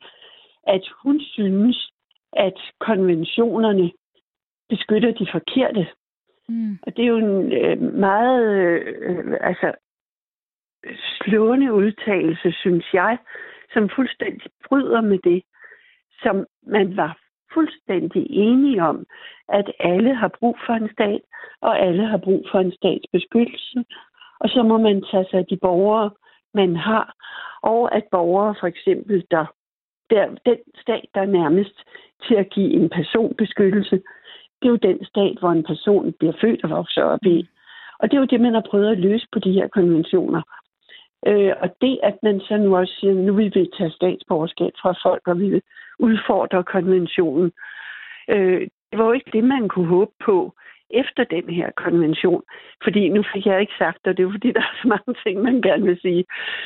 at 0.67 0.83
hun 1.03 1.21
synes, 1.21 1.89
at 2.33 2.57
konventionerne 2.79 3.91
beskytter 4.69 5.11
de 5.11 5.27
forkerte. 5.31 5.87
Mm. 6.53 6.77
Og 6.83 6.89
det 6.95 7.03
er 7.03 7.07
jo 7.07 7.17
en 7.17 7.53
øh, 7.53 7.81
meget 7.81 8.43
øh, 8.81 9.37
altså, 9.41 9.73
slående 11.21 11.73
udtalelse, 11.73 12.51
synes 12.51 12.85
jeg, 12.93 13.17
som 13.73 13.89
fuldstændig 13.95 14.51
bryder 14.67 15.01
med 15.01 15.19
det, 15.23 15.43
som 16.21 16.45
man 16.67 16.97
var 16.97 17.17
fuldstændig 17.53 18.25
enige 18.29 18.83
om, 18.83 19.05
at 19.49 19.71
alle 19.79 20.15
har 20.15 20.31
brug 20.39 20.57
for 20.65 20.73
en 20.73 20.89
stat, 20.93 21.21
og 21.61 21.79
alle 21.79 22.05
har 22.05 22.17
brug 22.17 22.45
for 22.51 22.59
en 22.59 22.71
statsbeskyttelse. 22.71 23.83
Og 24.39 24.49
så 24.49 24.63
må 24.63 24.77
man 24.77 25.03
tage 25.11 25.25
sig 25.29 25.39
af 25.39 25.45
de 25.45 25.57
borgere, 25.57 26.11
man 26.53 26.75
har, 26.75 27.15
og 27.61 27.95
at 27.95 28.03
borgere 28.11 28.55
for 28.59 28.67
eksempel, 28.67 29.25
der, 29.31 29.45
der 30.09 30.35
den 30.45 30.59
stat, 30.81 31.05
der 31.13 31.21
er 31.21 31.35
nærmest 31.39 31.83
til 32.27 32.35
at 32.35 32.49
give 32.49 32.71
en 32.73 32.89
person 32.89 33.35
beskyttelse, 33.37 34.01
det 34.63 34.69
er 34.69 34.77
jo 34.77 34.89
den 34.89 35.05
stat, 35.05 35.37
hvor 35.39 35.51
en 35.51 35.63
person 35.63 36.13
bliver 36.19 36.33
født 36.41 36.63
og 36.63 36.69
vokser 36.69 37.03
op 37.03 37.25
i. 37.25 37.47
Og 37.99 38.11
det 38.11 38.17
er 38.17 38.21
jo 38.21 38.31
det, 38.31 38.41
man 38.41 38.53
har 38.53 38.65
prøvet 38.69 38.91
at 38.91 38.99
løse 38.99 39.27
på 39.31 39.39
de 39.39 39.51
her 39.51 39.67
konventioner. 39.67 40.41
Øh, 41.27 41.53
og 41.61 41.69
det, 41.81 41.99
at 42.03 42.17
man 42.23 42.39
så 42.39 42.57
nu 42.57 42.77
også 42.77 42.93
siger, 42.99 43.13
nu 43.13 43.33
vil 43.33 43.51
vi 43.55 43.69
tage 43.77 43.91
statsborgerskab 43.91 44.71
fra 44.81 44.93
folk, 45.03 45.27
og 45.27 45.39
vi 45.39 45.49
vil 45.49 45.61
udfordre 45.99 46.63
konventionen, 46.63 47.51
øh, 48.29 48.61
det 48.89 48.99
var 48.99 49.05
jo 49.05 49.11
ikke 49.11 49.31
det, 49.33 49.43
man 49.43 49.67
kunne 49.69 49.87
håbe 49.87 50.11
på 50.25 50.53
efter 50.89 51.23
den 51.23 51.49
her 51.49 51.69
konvention. 51.77 52.43
Fordi 52.83 53.09
nu 53.09 53.23
fik 53.33 53.45
jeg 53.45 53.61
ikke 53.61 53.73
sagt, 53.77 54.07
og 54.07 54.17
det 54.17 54.19
er 54.19 54.27
jo 54.27 54.31
fordi, 54.31 54.51
der 54.57 54.61
er 54.61 54.79
så 54.81 54.87
mange 54.87 55.13
ting, 55.25 55.41
man 55.41 55.61
gerne 55.61 55.85
vil 55.85 55.99
sige. 56.01 56.25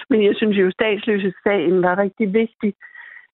Men 0.10 0.24
jeg 0.24 0.36
synes 0.36 0.58
jo, 0.58 0.68
at 0.68 1.34
sagen 1.44 1.82
var 1.82 2.00
rigtig 2.00 2.34
vigtig, 2.34 2.74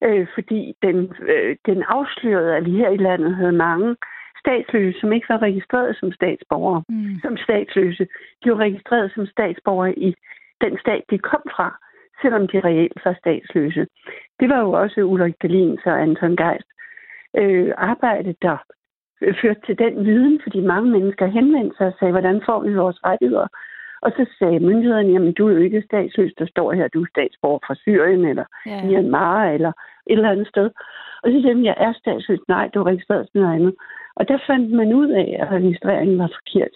øh, 0.03 0.27
fordi 0.33 0.73
den, 0.81 0.97
øh, 1.21 1.55
den 1.65 1.83
afslørede, 1.87 2.55
at 2.55 2.65
vi 2.65 2.71
her 2.71 2.89
i 2.89 2.97
landet 2.97 3.35
havde 3.35 3.61
mange 3.67 3.95
statsløse, 4.43 4.99
som 4.99 5.13
ikke 5.13 5.29
var 5.29 5.41
registreret 5.41 5.97
som 5.99 6.11
statsborgere, 6.11 6.83
mm. 6.89 7.15
som 7.23 7.37
statsløse. 7.37 8.07
De 8.43 8.51
var 8.51 8.59
registreret 8.67 9.11
som 9.15 9.25
statsborgere 9.25 9.93
i 9.99 10.15
den 10.61 10.77
stat, 10.83 11.03
de 11.09 11.17
kom 11.17 11.43
fra, 11.55 11.67
selvom 12.21 12.47
de 12.47 12.59
reelt 12.59 12.99
var 13.05 13.15
statsløse. 13.21 13.87
Det 14.39 14.47
var 14.49 14.59
jo 14.59 14.71
også 14.71 15.01
Ulrik 15.01 15.35
Dalins 15.41 15.81
og 15.85 16.01
Anton 16.01 16.35
Geist 16.35 16.69
øh, 17.41 17.73
arbejde, 17.77 18.35
der 18.41 18.57
førte 19.41 19.61
til 19.65 19.79
den 19.79 20.05
viden, 20.05 20.39
fordi 20.43 20.59
mange 20.61 20.89
mennesker 20.91 21.25
henvendte 21.25 21.77
sig 21.77 21.87
og 21.87 21.93
sagde, 21.99 22.11
hvordan 22.11 22.41
får 22.45 22.59
vi 22.59 22.73
vores 22.75 22.99
rettigheder? 23.05 23.47
Og 24.01 24.11
så 24.17 24.25
sagde 24.39 24.59
myndighederne, 24.59 25.13
jamen 25.13 25.33
du 25.33 25.47
er 25.47 25.51
jo 25.51 25.57
ikke 25.57 25.81
statsløs, 25.81 26.33
der 26.37 26.45
står 26.45 26.73
her, 26.73 26.87
du 26.87 27.01
er 27.01 27.05
statsborger 27.09 27.59
fra 27.67 27.75
Syrien 27.75 28.25
eller 28.25 28.45
yeah. 28.67 28.85
Myanmar 28.85 29.45
eller 29.45 29.71
et 30.07 30.17
eller 30.17 30.31
andet 30.31 30.47
sted. 30.47 30.69
Og 31.23 31.31
så 31.31 31.41
sagde 31.41 31.65
jeg 31.65 31.75
er 31.77 31.93
statsløs. 31.93 32.39
Nej, 32.47 32.69
du 32.73 32.79
er 32.79 32.87
registreret 32.87 33.27
som 33.31 33.41
noget 33.41 33.55
andet. 33.55 33.73
Og 34.15 34.27
der 34.27 34.37
fandt 34.47 34.71
man 34.71 34.93
ud 34.93 35.09
af, 35.09 35.37
at 35.39 35.51
registreringen 35.51 36.19
var 36.19 36.31
forkert. 36.37 36.75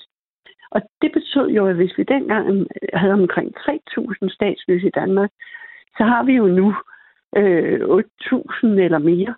Og 0.72 0.82
det 1.01 1.12
betød 1.12 1.48
jo, 1.50 1.67
at 1.67 1.75
hvis 1.75 1.98
vi 1.98 2.03
dengang 2.03 2.48
øh, 2.50 2.65
havde 2.94 3.13
omkring 3.13 3.58
3.000 3.58 4.29
statsløse 4.29 4.88
i 4.88 4.98
Danmark, 5.01 5.32
så 5.98 6.03
har 6.03 6.24
vi 6.24 6.34
jo 6.34 6.48
nu 6.48 6.75
øh, 7.38 7.79
8.000 7.82 8.67
eller 8.67 8.98
mere, 8.98 9.36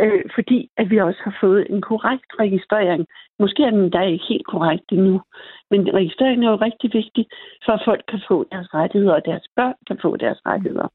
øh, 0.00 0.22
fordi 0.34 0.70
at 0.76 0.90
vi 0.90 0.96
også 0.98 1.20
har 1.24 1.36
fået 1.40 1.66
en 1.70 1.80
korrekt 1.80 2.30
registrering. 2.40 3.06
Måske 3.38 3.62
er 3.62 3.70
den 3.70 3.90
da 3.90 4.00
ikke 4.00 4.24
helt 4.28 4.46
korrekt 4.46 4.92
endnu, 4.92 5.22
men 5.70 5.94
registreringen 5.94 6.44
er 6.46 6.50
jo 6.50 6.56
rigtig 6.56 6.90
vigtig, 6.94 7.26
for 7.64 7.72
at 7.72 7.82
folk 7.84 8.04
kan 8.08 8.20
få 8.28 8.46
deres 8.52 8.74
rettigheder, 8.74 9.14
og 9.14 9.24
deres 9.24 9.46
børn 9.56 9.74
kan 9.86 9.98
få 10.02 10.16
deres 10.16 10.40
rettigheder. 10.46 10.88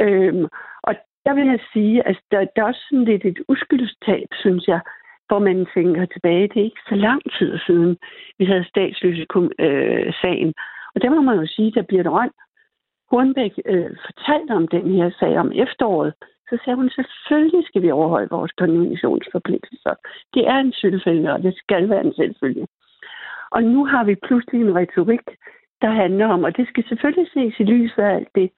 Øh, 0.00 0.48
og 0.82 0.94
der 1.24 1.34
vil 1.34 1.46
jeg 1.46 1.60
sige, 1.72 2.06
at 2.08 2.18
der, 2.30 2.38
der 2.56 2.62
er 2.62 2.66
også 2.66 2.84
sådan 2.90 3.04
lidt 3.04 3.24
et 3.24 3.38
uskyldstab, 3.48 4.28
synes 4.32 4.68
jeg, 4.68 4.80
hvor 5.28 5.38
man 5.38 5.66
tænker 5.74 6.06
tilbage, 6.06 6.48
det 6.48 6.60
er 6.60 6.70
ikke 6.70 6.88
så 6.88 6.94
lang 6.94 7.22
tid 7.38 7.58
siden, 7.66 7.98
vi 8.38 8.44
havde 8.44 8.64
statsløse 8.64 9.26
øh, 9.58 10.12
sagen. 10.22 10.54
Og 10.94 11.02
der 11.02 11.10
må 11.10 11.20
man 11.20 11.38
jo 11.38 11.46
sige, 11.46 11.72
der 11.72 11.82
bliver 11.82 12.08
Røn 12.08 12.30
Hornbæk 13.10 13.52
øh, 13.64 13.90
fortalte 14.06 14.52
om 14.52 14.68
den 14.68 14.86
her 14.96 15.10
sag 15.20 15.38
om 15.38 15.52
efteråret, 15.54 16.12
så 16.48 16.58
sagde 16.64 16.76
hun, 16.76 16.90
selvfølgelig 16.90 17.64
skal 17.66 17.82
vi 17.82 17.90
overholde 17.90 18.28
vores 18.30 18.52
konventionsforpligtelser. 18.52 19.94
Det 20.34 20.48
er 20.48 20.56
en 20.56 20.72
selvfølge, 20.72 21.32
og 21.32 21.42
det 21.42 21.54
skal 21.56 21.88
være 21.90 22.04
en 22.04 22.14
selvfølge. 22.14 22.66
Og 23.50 23.62
nu 23.62 23.84
har 23.84 24.04
vi 24.04 24.14
pludselig 24.14 24.60
en 24.60 24.76
retorik, 24.76 25.26
der 25.82 25.90
handler 25.90 26.26
om, 26.26 26.44
og 26.44 26.56
det 26.56 26.68
skal 26.68 26.84
selvfølgelig 26.88 27.28
ses 27.34 27.54
i 27.60 27.64
lyset 27.64 28.02
af 28.02 28.14
alt 28.14 28.28
det, 28.34 28.50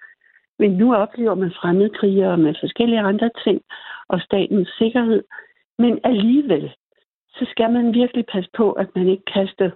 men 0.59 0.71
nu 0.71 0.95
oplever 0.95 1.35
man 1.35 1.53
fremmedkrigere 1.61 2.37
med 2.39 2.55
forskellige 2.61 3.01
andre 3.01 3.31
ting 3.45 3.61
og 4.09 4.21
statens 4.21 4.69
sikkerhed. 4.79 5.23
Men 5.83 6.01
alligevel, 6.05 6.75
så 7.29 7.47
skal 7.51 7.73
man 7.73 7.95
virkelig 7.95 8.25
passe 8.33 8.51
på, 8.57 8.73
at 8.73 8.89
man 8.97 9.09
ikke 9.09 9.25
kaster 9.35 9.71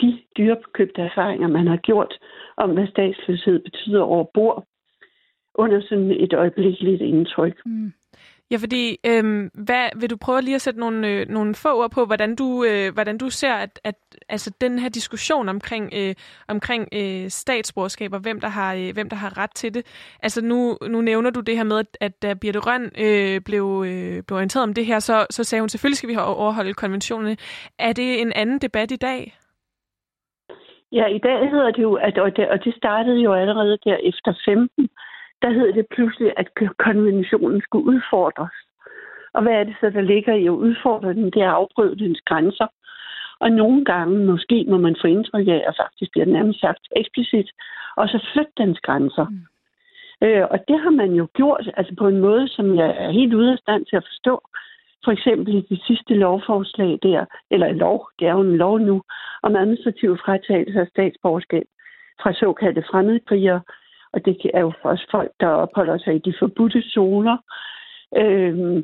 de 0.00 0.18
dyrekøbte 0.36 1.02
erfaringer, 1.02 1.48
man 1.48 1.66
har 1.66 1.76
gjort 1.76 2.14
om, 2.56 2.70
hvad 2.70 2.86
statsløshed 2.86 3.58
betyder 3.58 4.02
over 4.02 4.24
bord, 4.34 4.64
under 5.54 5.80
sådan 5.80 6.10
et 6.10 6.32
øjeblikkeligt 6.32 7.02
indtryk. 7.02 7.66
Mm. 7.66 7.92
Ja, 8.50 8.56
fordi 8.56 8.98
øh, 9.06 9.50
hvad, 9.54 10.00
vil 10.00 10.10
du 10.10 10.16
prøve 10.16 10.40
lige 10.40 10.54
at 10.54 10.60
sætte 10.60 10.80
nogle, 10.80 11.08
øh, 11.08 11.28
nogle 11.28 11.54
få 11.54 11.82
ord 11.82 11.90
på, 11.90 12.04
hvordan 12.04 12.36
du, 12.36 12.64
øh, 12.64 12.94
hvordan 12.94 13.18
du 13.18 13.30
ser, 13.30 13.52
at, 13.52 13.80
at 13.84 13.94
altså, 14.28 14.56
den 14.60 14.78
her 14.78 14.88
diskussion 14.88 15.48
omkring, 15.48 15.92
øh, 15.96 16.14
omkring 16.48 16.88
øh, 16.92 17.28
statsborgerskab 17.28 18.12
og 18.12 18.20
hvem 18.20 18.40
der, 18.40 18.48
har, 18.48 18.74
øh, 18.74 18.90
hvem 18.94 19.08
der 19.08 19.16
har 19.16 19.38
ret 19.38 19.54
til 19.54 19.74
det. 19.74 19.86
Altså 20.22 20.44
nu, 20.44 20.78
nu 20.88 21.00
nævner 21.00 21.30
du 21.30 21.40
det 21.40 21.56
her 21.56 21.64
med, 21.64 21.78
at, 21.78 21.96
at 22.00 22.22
da 22.22 22.34
Birte 22.34 22.58
Røn 22.58 22.84
øh, 22.98 23.40
blev, 23.40 23.84
øh, 23.86 24.22
blev 24.26 24.36
orienteret 24.36 24.62
om 24.62 24.74
det 24.74 24.86
her, 24.86 24.98
så, 24.98 25.26
så 25.30 25.44
sagde 25.44 25.62
hun, 25.62 25.68
selvfølgelig 25.68 25.96
skal 25.96 26.08
vi 26.08 26.16
overholde 26.16 26.74
konventionerne. 26.74 27.36
Er 27.78 27.92
det 27.92 28.20
en 28.20 28.32
anden 28.32 28.58
debat 28.58 28.90
i 28.90 28.96
dag? 28.96 29.34
Ja, 30.92 31.06
i 31.06 31.18
dag 31.18 31.50
hedder 31.50 31.70
det 31.70 31.82
jo, 31.82 31.94
at, 31.94 32.18
og, 32.18 32.36
det, 32.36 32.48
og 32.48 32.64
det 32.64 32.74
startede 32.76 33.20
jo 33.20 33.32
allerede 33.32 33.78
der 33.84 33.96
efter 33.96 34.32
15, 34.44 34.88
der 35.44 35.52
hed 35.52 35.72
det 35.72 35.86
pludselig, 35.94 36.32
at 36.36 36.48
konventionen 36.78 37.60
skulle 37.62 37.86
udfordres. 37.86 38.56
Og 39.34 39.42
hvad 39.42 39.52
er 39.52 39.64
det 39.64 39.76
så, 39.80 39.90
der 39.90 40.00
ligger 40.00 40.34
i 40.34 40.46
at 40.46 40.60
udfordre 40.66 41.14
den? 41.14 41.24
Det 41.24 41.42
er 41.42 41.48
at 41.48 41.58
afbryde 41.60 41.98
dens 42.04 42.20
grænser. 42.20 42.66
Og 43.40 43.50
nogle 43.52 43.84
gange, 43.84 44.26
måske 44.26 44.66
må 44.68 44.76
man 44.78 44.96
få 45.00 45.06
indtryk 45.06 45.48
af, 45.48 45.64
at 45.68 45.76
faktisk 45.82 46.10
bliver 46.12 46.26
nærmest 46.26 46.60
sagt 46.60 46.84
eksplicit, 46.96 47.50
og 47.96 48.08
så 48.08 48.18
flytte 48.32 48.52
dens 48.56 48.80
grænser. 48.80 49.26
Mm. 49.28 50.26
Øh, 50.26 50.46
og 50.50 50.58
det 50.68 50.80
har 50.80 50.90
man 50.90 51.12
jo 51.12 51.28
gjort 51.34 51.70
altså 51.76 51.94
på 51.98 52.08
en 52.08 52.20
måde, 52.20 52.48
som 52.48 52.76
jeg 52.76 52.94
er 52.98 53.10
helt 53.10 53.34
ude 53.34 53.52
af 53.52 53.58
stand 53.58 53.86
til 53.86 53.96
at 53.96 54.06
forstå. 54.10 54.34
For 55.04 55.12
eksempel 55.12 55.54
i 55.54 55.60
det 55.60 55.80
sidste 55.86 56.14
lovforslag 56.14 56.98
der, 57.02 57.24
eller 57.50 57.72
lov, 57.72 58.08
det 58.18 58.28
er 58.28 58.32
jo 58.32 58.40
en 58.40 58.56
lov 58.56 58.78
nu, 58.78 59.02
om 59.42 59.56
administrativ 59.56 60.18
fratagelse 60.24 60.80
af 60.80 60.86
statsborgerskab 60.86 61.66
fra 62.22 62.32
såkaldte 62.32 62.84
fremmedkrigere, 62.90 63.60
og 64.14 64.24
det 64.24 64.50
er 64.54 64.60
jo 64.60 64.72
også 64.82 65.06
folk, 65.10 65.30
der 65.40 65.46
opholder 65.46 65.98
sig 65.98 66.14
i 66.14 66.24
de 66.26 66.34
forbudte 66.38 66.82
zoner, 66.82 67.36
øh, 68.16 68.82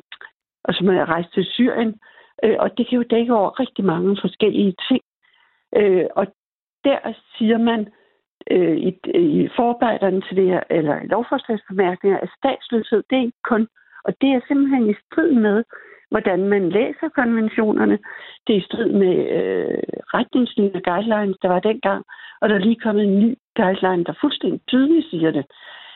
og 0.63 0.73
som 0.73 0.87
er 0.87 1.05
rejst 1.05 1.33
til 1.33 1.45
Syrien. 1.45 1.99
Øh, 2.43 2.55
og 2.59 2.77
det 2.77 2.87
kan 2.87 2.97
jo 2.97 3.03
dække 3.09 3.33
over 3.33 3.59
rigtig 3.59 3.85
mange 3.85 4.17
forskellige 4.21 4.75
ting. 4.89 5.01
Øh, 5.75 6.05
og 6.15 6.27
der 6.83 6.99
siger 7.37 7.57
man 7.57 7.87
øh, 8.51 8.77
i, 8.77 8.89
i 9.15 9.49
forarbejderne 9.55 10.21
til 10.21 10.37
det 10.37 10.47
her, 10.47 10.63
eller 10.69 11.01
i 11.01 11.07
lovforslagsbemærkninger, 11.07 12.19
at 12.19 12.29
statsløshed, 12.37 13.03
det 13.09 13.17
er 13.17 13.21
ikke 13.21 13.43
kun, 13.43 13.67
og 14.03 14.13
det 14.21 14.29
er 14.29 14.41
simpelthen 14.47 14.89
i 14.89 14.95
strid 15.05 15.31
med, 15.31 15.63
hvordan 16.11 16.47
man 16.47 16.69
læser 16.69 17.09
konventionerne. 17.09 17.99
Det 18.47 18.53
er 18.53 18.59
i 18.59 18.67
strid 18.69 18.91
med 19.03 19.15
øh, 19.37 19.83
retningslinjer 20.13 20.81
guidelines, 20.89 21.37
der 21.41 21.47
var 21.47 21.59
dengang, 21.59 22.05
og 22.41 22.49
der 22.49 22.55
er 22.55 22.59
lige 22.59 22.83
kommet 22.85 23.03
en 23.03 23.19
ny 23.19 23.35
guideline, 23.55 24.03
der 24.03 24.13
fuldstændig 24.21 24.61
tydeligt 24.67 25.09
siger 25.09 25.31
det, 25.31 25.45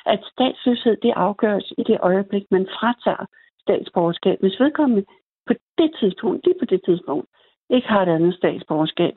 at 0.06 0.20
statsløshed 0.34 0.98
det 1.02 1.14
afgøres 1.16 1.74
i 1.78 1.84
det 1.84 1.98
øjeblik, 2.02 2.46
man 2.52 2.68
fratager 2.80 3.26
statsborgerskab. 3.62 4.38
Hvis 4.40 4.60
vedkommende 4.60 5.06
på 5.48 5.54
det 5.78 5.92
tidspunkt, 6.00 6.46
lige 6.46 6.60
på 6.60 6.66
det 6.66 6.82
tidspunkt, 6.86 7.28
ikke 7.70 7.88
har 7.88 8.02
et 8.02 8.10
andet 8.10 8.36
statsborgerskab, 8.36 9.16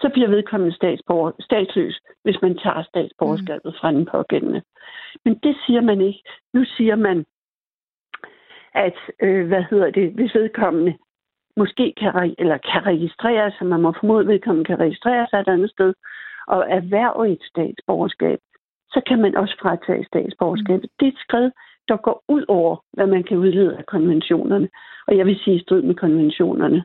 så 0.00 0.08
bliver 0.12 0.28
vedkommende 0.28 0.76
statsborger, 0.76 1.32
statsløs, 1.40 2.00
hvis 2.24 2.42
man 2.42 2.58
tager 2.58 2.82
statsborgerskabet 2.82 3.76
fra 3.80 3.92
den 3.92 4.06
pågældende. 4.06 4.62
Men 5.24 5.34
det 5.34 5.56
siger 5.66 5.80
man 5.80 6.00
ikke. 6.00 6.22
Nu 6.54 6.64
siger 6.64 6.96
man, 6.96 7.24
at, 8.74 8.98
øh, 9.22 9.46
hvad 9.46 9.62
hedder 9.70 9.90
det, 9.90 10.12
hvis 10.12 10.34
vedkommende 10.34 10.98
måske 11.56 11.94
kan, 11.96 12.34
eller 12.38 12.58
kan 12.58 12.86
registrere 12.86 13.52
sig, 13.52 13.66
man 13.66 13.80
må 13.80 13.92
formode, 14.00 14.20
at 14.20 14.26
vedkommende 14.26 14.64
kan 14.64 14.80
registrere 14.80 15.26
sig 15.30 15.40
et 15.40 15.48
andet 15.48 15.70
sted, 15.70 15.94
og 16.54 16.60
erhverve 16.68 17.32
et 17.32 17.42
statsborgerskab, 17.42 18.38
så 18.90 19.00
kan 19.08 19.18
man 19.22 19.36
også 19.36 19.56
fratage 19.62 20.04
statsborgerskabet. 20.04 20.88
Mm. 20.90 20.96
Det 20.98 21.06
er 21.06 21.12
et 21.12 21.24
skridt, 21.26 21.52
der 21.88 21.96
går 21.96 22.24
ud 22.28 22.44
over, 22.48 22.76
hvad 22.92 23.06
man 23.06 23.22
kan 23.22 23.36
udlede 23.36 23.76
af 23.76 23.86
konventionerne. 23.86 24.68
Og 25.06 25.16
jeg 25.16 25.26
vil 25.26 25.38
sige 25.44 25.56
i 25.56 25.62
strid 25.62 25.82
med 25.82 25.94
konventionerne. 25.94 26.84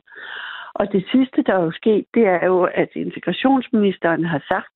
Og 0.74 0.92
det 0.92 1.06
sidste, 1.12 1.44
der 1.44 1.54
er 1.54 1.64
jo 1.64 1.72
sket, 1.72 2.06
det 2.14 2.26
er 2.28 2.46
jo, 2.46 2.64
at 2.64 2.90
integrationsministeren 2.96 4.26
har 4.26 4.42
sagt, 4.48 4.74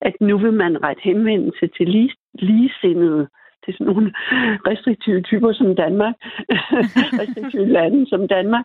at 0.00 0.14
nu 0.20 0.38
vil 0.38 0.52
man 0.52 0.82
rette 0.84 1.02
henvendelse 1.02 1.66
til 1.76 1.88
lige, 1.88 2.14
ligesindede 2.34 3.28
til 3.64 3.74
sådan 3.74 3.86
nogle 3.86 4.12
restriktive 4.68 5.22
typer 5.22 5.52
som 5.52 5.76
Danmark, 5.76 6.14
restriktive 7.20 7.66
lande 7.66 8.06
som 8.08 8.28
Danmark, 8.28 8.64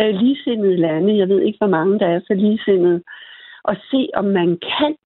øh, 0.00 0.14
ligesindede 0.14 0.76
lande, 0.76 1.18
jeg 1.18 1.28
ved 1.28 1.40
ikke, 1.42 1.58
hvor 1.58 1.74
mange 1.76 1.98
der 1.98 2.06
er 2.06 2.20
så 2.20 2.34
ligesindede, 2.34 3.02
og 3.64 3.76
se, 3.90 4.08
om 4.14 4.24
man 4.24 4.58
kan 4.78 4.96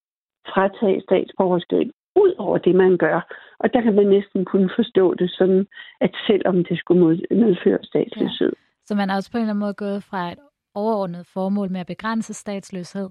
fratage 0.54 1.00
statsborgerskab 1.00 1.86
ud 2.16 2.34
over 2.38 2.58
det, 2.58 2.74
man 2.74 2.96
gør. 2.96 3.18
Og 3.58 3.72
der 3.72 3.80
kan 3.80 3.94
man 3.94 4.06
næsten 4.06 4.44
kun 4.44 4.70
forstå 4.76 5.14
det 5.14 5.30
sådan, 5.30 5.66
at 6.00 6.12
selvom 6.26 6.64
det 6.64 6.78
skulle 6.78 7.20
medføre 7.30 7.78
statsløshed. 7.82 8.52
Ja. 8.56 8.62
Så 8.86 8.94
man 8.94 9.10
er 9.10 9.14
også 9.14 9.30
på 9.30 9.38
en 9.38 9.42
eller 9.42 9.52
anden 9.52 9.60
måde 9.66 9.74
gået 9.74 10.02
fra 10.02 10.32
et 10.32 10.38
overordnet 10.74 11.26
formål 11.26 11.70
med 11.70 11.80
at 11.80 11.86
begrænse 11.86 12.34
statsløshed, 12.34 13.08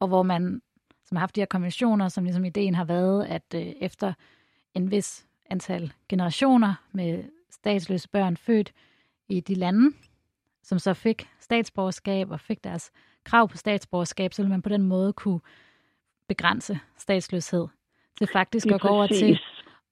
og 0.00 0.08
hvor 0.08 0.22
man 0.22 0.60
som 1.04 1.16
har 1.16 1.20
haft 1.20 1.36
de 1.36 1.40
her 1.40 1.46
konventioner, 1.46 2.08
som 2.08 2.24
ligesom 2.24 2.44
ideen 2.44 2.74
har 2.74 2.84
været, 2.84 3.26
at 3.26 3.54
øh, 3.54 3.66
efter 3.80 4.12
en 4.74 4.90
vis 4.90 5.26
antal 5.50 5.92
generationer 6.08 6.74
med 6.92 7.24
statsløse 7.50 8.08
børn 8.08 8.36
født 8.36 8.72
i 9.28 9.40
de 9.40 9.54
lande, 9.54 9.96
som 10.62 10.78
så 10.78 10.94
fik 10.94 11.28
statsborgerskab 11.38 12.30
og 12.30 12.40
fik 12.40 12.64
deres 12.64 12.92
krav 13.24 13.48
på 13.48 13.56
statsborgerskab, 13.56 14.32
så 14.32 14.42
ville 14.42 14.50
man 14.50 14.62
på 14.62 14.68
den 14.68 14.82
måde 14.82 15.12
kunne 15.12 15.40
begrænse 16.28 16.78
statsløshed 16.98 17.66
til 18.18 18.28
faktisk 18.32 18.66
at 18.66 18.80
gå 18.80 18.88
over 18.88 19.06
til, 19.06 19.40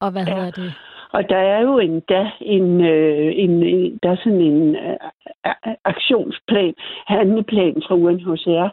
og 0.00 0.10
hvad 0.10 0.26
ja. 0.26 0.34
hedder 0.34 0.50
det? 0.50 0.74
Og 1.12 1.28
der 1.28 1.36
er 1.36 1.60
jo 1.60 1.78
endda 1.78 2.30
en, 2.40 2.80
øh, 2.80 3.32
en, 3.36 3.62
en 3.62 3.98
der 4.02 4.10
er 4.10 4.16
sådan 4.16 4.40
en 4.40 4.76
uh, 4.76 5.72
aktionsplan, 5.84 6.74
handleplan 7.06 7.82
fra 7.86 7.94
UNHCR, 7.94 8.68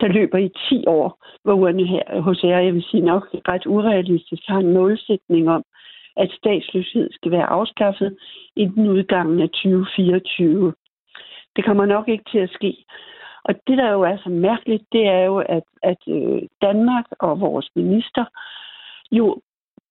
der 0.00 0.08
løber 0.08 0.38
i 0.38 0.50
10 0.68 0.84
år, 0.86 1.26
hvor 1.42 1.54
UNHCR, 1.54 2.46
jeg 2.46 2.74
vil 2.74 2.84
sige 2.90 3.02
nok 3.02 3.28
ret 3.48 3.66
urealistisk, 3.66 4.42
har 4.46 4.58
en 4.58 4.72
målsætning 4.72 5.50
om, 5.50 5.64
at 6.16 6.30
statsløshed 6.38 7.10
skal 7.12 7.30
være 7.30 7.46
afskaffet 7.46 8.16
i 8.56 8.64
den 8.64 8.88
udgangen 8.88 9.40
af 9.40 9.48
2024. 9.48 10.74
Det 11.56 11.64
kommer 11.64 11.86
nok 11.86 12.08
ikke 12.08 12.24
til 12.32 12.38
at 12.38 12.50
ske. 12.50 12.84
Og 13.44 13.54
det, 13.66 13.78
der 13.78 13.90
jo 13.90 14.02
er 14.02 14.16
så 14.16 14.28
mærkeligt, 14.28 14.82
det 14.92 15.06
er 15.06 15.24
jo, 15.24 15.38
at, 15.38 15.62
at 15.82 15.98
øh, 16.08 16.42
Danmark 16.62 17.04
og 17.20 17.40
vores 17.40 17.70
minister 17.76 18.24
jo 19.12 19.40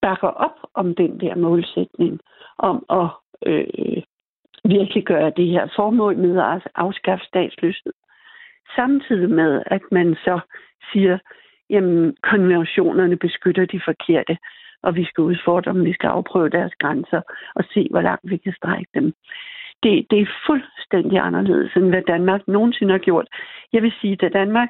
bakker 0.01 0.27
op 0.27 0.57
om 0.73 0.95
den 0.95 1.19
der 1.19 1.35
målsætning 1.35 2.19
om 2.57 2.85
at 2.89 3.09
øh, 3.45 4.03
virkelig 4.63 5.03
gøre 5.05 5.31
det 5.37 5.47
her 5.47 5.67
formål 5.75 6.17
med 6.17 6.39
at 6.39 6.67
afskaffe 6.75 7.25
statsløshed. 7.25 7.93
Samtidig 8.75 9.29
med, 9.29 9.63
at 9.65 9.81
man 9.91 10.15
så 10.15 10.39
siger, 10.91 11.17
jamen 11.69 12.17
konventionerne 12.23 13.17
beskytter 13.17 13.65
de 13.65 13.81
forkerte 13.85 14.37
og 14.83 14.95
vi 14.95 15.05
skal 15.05 15.21
udfordre 15.21 15.73
dem, 15.73 15.85
vi 15.85 15.93
skal 15.93 16.07
afprøve 16.07 16.49
deres 16.49 16.73
grænser 16.79 17.21
og 17.55 17.63
se, 17.73 17.87
hvor 17.91 18.01
langt 18.01 18.29
vi 18.31 18.37
kan 18.37 18.53
strække 18.53 18.91
dem. 18.93 19.13
Det, 19.83 20.07
det 20.11 20.19
er 20.21 20.35
fuldstændig 20.47 21.19
anderledes, 21.19 21.75
end 21.75 21.89
hvad 21.89 22.01
Danmark 22.01 22.41
nogensinde 22.47 22.91
har 22.91 23.03
gjort. 23.07 23.27
Jeg 23.73 23.81
vil 23.83 23.93
sige, 24.01 24.17
at 24.25 24.33
Danmark 24.33 24.69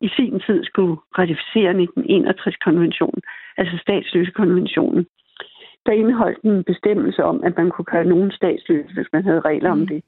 i 0.00 0.08
sin 0.08 0.40
tid 0.46 0.64
skulle 0.64 0.96
ratificere 1.18 1.72
1961-konventionen, 1.72 3.22
altså 3.56 3.78
statsløsekonventionen, 3.78 5.06
der 5.86 5.92
indeholdt 5.92 6.42
en 6.42 6.64
bestemmelse 6.64 7.24
om, 7.24 7.44
at 7.44 7.56
man 7.56 7.70
kunne 7.70 7.90
gøre 7.94 8.04
nogen 8.04 8.30
statsløse, 8.30 8.94
hvis 8.94 9.12
man 9.12 9.24
havde 9.24 9.40
regler 9.40 9.70
om 9.70 9.78
mm. 9.78 9.86
det. 9.86 10.02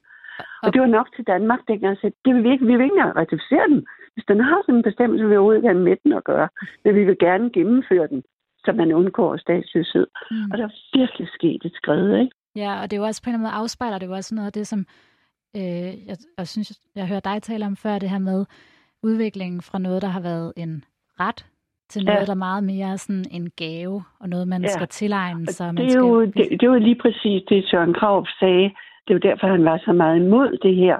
Og 0.63 0.73
det 0.73 0.81
var 0.81 0.87
nok 0.87 1.09
til 1.17 1.25
Danmark 1.27 1.61
dengang, 1.69 1.97
at 2.03 2.13
det 2.25 2.35
vil 2.35 2.45
vi 2.45 2.51
ikke, 2.51 2.67
vi 2.67 2.77
vil 2.77 2.85
ikke 2.85 2.95
engang 2.97 3.17
ratificere 3.17 3.69
den. 3.69 3.87
Hvis 4.15 4.25
den 4.25 4.41
har 4.41 4.63
sådan 4.63 4.75
en 4.75 4.83
bestemmelse, 4.83 5.23
vil 5.23 5.31
vi 5.31 5.37
overhovedet 5.37 5.63
gerne 5.63 5.81
med 5.81 5.97
den 6.05 6.13
at 6.13 6.25
gøre. 6.25 6.49
Men 6.85 6.95
vi 6.95 7.05
vil 7.05 7.19
gerne 7.19 7.51
gennemføre 7.51 8.07
den 8.07 8.23
så 8.65 8.73
man 8.73 8.93
undgår 8.93 9.37
statsløshed. 9.37 10.07
Mm. 10.31 10.51
Og 10.51 10.59
der 10.59 10.65
er 10.65 10.99
virkelig 10.99 11.29
sket 11.29 11.65
et 11.65 11.75
skridt, 11.75 12.21
ikke? 12.21 12.37
Ja, 12.57 12.81
og 12.81 12.91
det 12.91 12.97
er 12.97 13.01
jo 13.01 13.07
også 13.07 13.23
på 13.23 13.31
en 13.31 13.35
eller 13.35 13.39
anden 13.39 13.55
måde 13.55 13.63
afspejler 13.63 13.99
det 13.99 14.07
jo 14.07 14.13
også 14.13 14.35
noget 14.35 14.47
af 14.47 14.53
det, 14.53 14.67
som 14.67 14.87
øh, 15.57 16.07
jeg, 16.09 16.17
jeg 16.39 16.49
synes, 16.49 16.81
jeg 16.95 17.09
hører 17.09 17.21
dig 17.21 17.43
tale 17.43 17.67
om 17.67 17.77
før, 17.77 17.99
det 17.99 18.11
her 18.11 18.19
med 18.19 18.45
udviklingen 19.03 19.63
fra 19.63 19.79
noget, 19.79 20.03
der 20.03 20.09
har 20.09 20.21
været 20.21 20.53
en 20.57 20.85
ret, 21.21 21.47
til 21.91 22.05
noget, 22.05 22.21
ja. 22.21 22.25
der 22.25 22.31
er 22.31 22.47
meget 22.51 22.65
mere 22.65 22.99
sådan 22.99 23.25
en 23.31 23.51
gave, 23.57 24.03
og 24.21 24.29
noget, 24.29 24.49
man 24.49 24.63
ja. 24.63 24.69
skal 24.69 24.89
tilegne 24.89 25.47
sig. 25.47 25.77
Det, 25.77 25.87
er 25.87 25.91
skal... 25.91 26.01
jo, 26.01 26.25
det, 26.25 26.45
det 26.51 26.63
er 26.63 26.73
jo 26.75 26.79
lige 26.79 27.01
præcis 27.05 27.43
det, 27.49 27.69
Søren 27.71 27.95
Krav 27.95 28.27
sagde. 28.41 28.69
Det 29.05 29.11
er 29.11 29.19
jo 29.19 29.29
derfor, 29.29 29.47
han 29.47 29.65
var 29.65 29.79
så 29.85 29.93
meget 29.93 30.17
imod 30.17 30.59
det 30.63 30.77
her, 30.77 30.97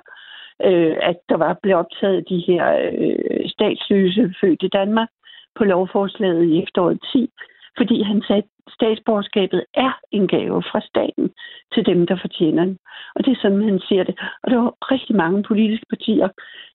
øh, 0.69 0.97
at 1.03 1.17
der 1.29 1.37
var 1.37 1.59
blevet 1.63 1.79
optaget 1.79 2.29
de 2.29 2.45
her 2.49 2.65
øh, 2.99 3.51
statsløse 3.55 4.35
født 4.41 4.63
i 4.63 4.69
Danmark, 4.69 5.09
på 5.57 5.65
lovforslaget 5.65 6.45
i 6.45 6.63
efteråret 6.63 6.99
10, 7.13 7.31
fordi 7.77 8.03
han 8.03 8.23
sagde, 8.27 8.43
at 8.43 8.73
statsborgerskabet 8.73 9.65
er 9.75 9.93
en 10.11 10.29
gave 10.29 10.63
fra 10.63 10.81
staten 10.81 11.31
til 11.75 11.87
dem, 11.87 12.07
der 12.07 12.17
fortjener 12.21 12.65
den. 12.65 12.79
Og 13.15 13.25
det 13.25 13.31
er 13.33 13.41
sådan, 13.43 13.63
han 13.63 13.81
siger 13.89 14.05
det. 14.05 14.15
Og 14.43 14.51
der 14.51 14.57
var 14.57 14.75
rigtig 14.93 15.17
mange 15.17 15.43
politiske 15.43 15.87
partier, 15.89 16.29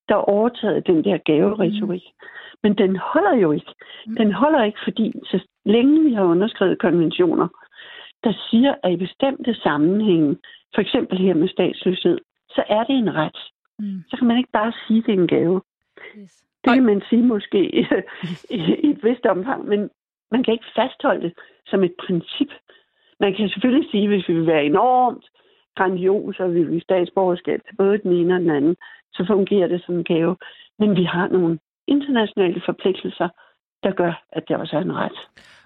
der 0.09 0.15
overtaget 0.15 0.87
den 0.87 1.03
der 1.03 1.17
gaveretorik. 1.17 2.03
Men 2.63 2.73
den 2.77 2.95
holder 2.95 3.35
jo 3.35 3.51
ikke. 3.51 3.73
Den 4.17 4.31
holder 4.31 4.63
ikke, 4.63 4.79
fordi 4.83 5.13
så 5.23 5.47
længe 5.65 6.03
vi 6.03 6.13
har 6.13 6.23
underskrevet 6.23 6.79
konventioner, 6.79 7.47
der 8.23 8.33
siger, 8.49 8.75
at 8.83 8.91
i 8.91 8.95
bestemte 8.95 9.53
sammenhænge, 9.53 10.37
for 10.75 10.81
eksempel 10.81 11.17
her 11.17 11.33
med 11.33 11.47
statsløshed, 11.47 12.17
så 12.49 12.63
er 12.69 12.83
det 12.83 12.95
en 12.95 13.15
ret. 13.15 13.39
Mm. 13.79 14.03
Så 14.09 14.17
kan 14.17 14.27
man 14.27 14.37
ikke 14.37 14.51
bare 14.53 14.73
sige, 14.87 14.97
at 14.99 15.05
det 15.05 15.13
er 15.13 15.19
en 15.19 15.27
gave. 15.27 15.61
Yes. 16.17 16.45
Det 16.63 16.73
kan 16.73 16.85
man 16.85 17.01
sige 17.09 17.23
måske 17.23 17.75
i, 17.79 17.85
i 18.85 18.89
et 18.89 19.03
vist 19.03 19.25
omfang, 19.25 19.67
men 19.67 19.89
man 20.31 20.43
kan 20.43 20.53
ikke 20.53 20.73
fastholde 20.75 21.21
det 21.21 21.33
som 21.65 21.83
et 21.83 21.95
princip. 22.05 22.51
Man 23.19 23.35
kan 23.35 23.49
selvfølgelig 23.49 23.91
sige, 23.91 24.03
at 24.03 24.09
hvis 24.09 24.29
vi 24.29 24.33
vil 24.33 24.47
være 24.47 24.65
enormt 24.65 25.25
grandios, 25.77 26.39
og 26.39 26.53
vi 26.53 26.63
vil 26.63 26.81
statsborgerskab 26.81 27.59
til 27.67 27.75
både 27.75 27.97
den 27.97 28.11
ene 28.11 28.33
og 28.33 28.39
den 28.39 28.49
anden, 28.49 28.75
så 29.13 29.25
fungerer 29.27 29.67
det 29.67 29.83
som 29.85 29.95
en 29.95 30.03
gave. 30.03 30.37
Men 30.79 30.95
vi 30.95 31.03
har 31.03 31.27
nogle 31.27 31.59
internationale 31.87 32.61
forpligtelser, 32.65 33.29
der 33.83 33.91
gør, 33.91 34.23
at 34.31 34.43
det 34.47 34.57
også 34.57 34.75
er 34.77 34.81
en 34.81 34.95
ret. 34.95 35.19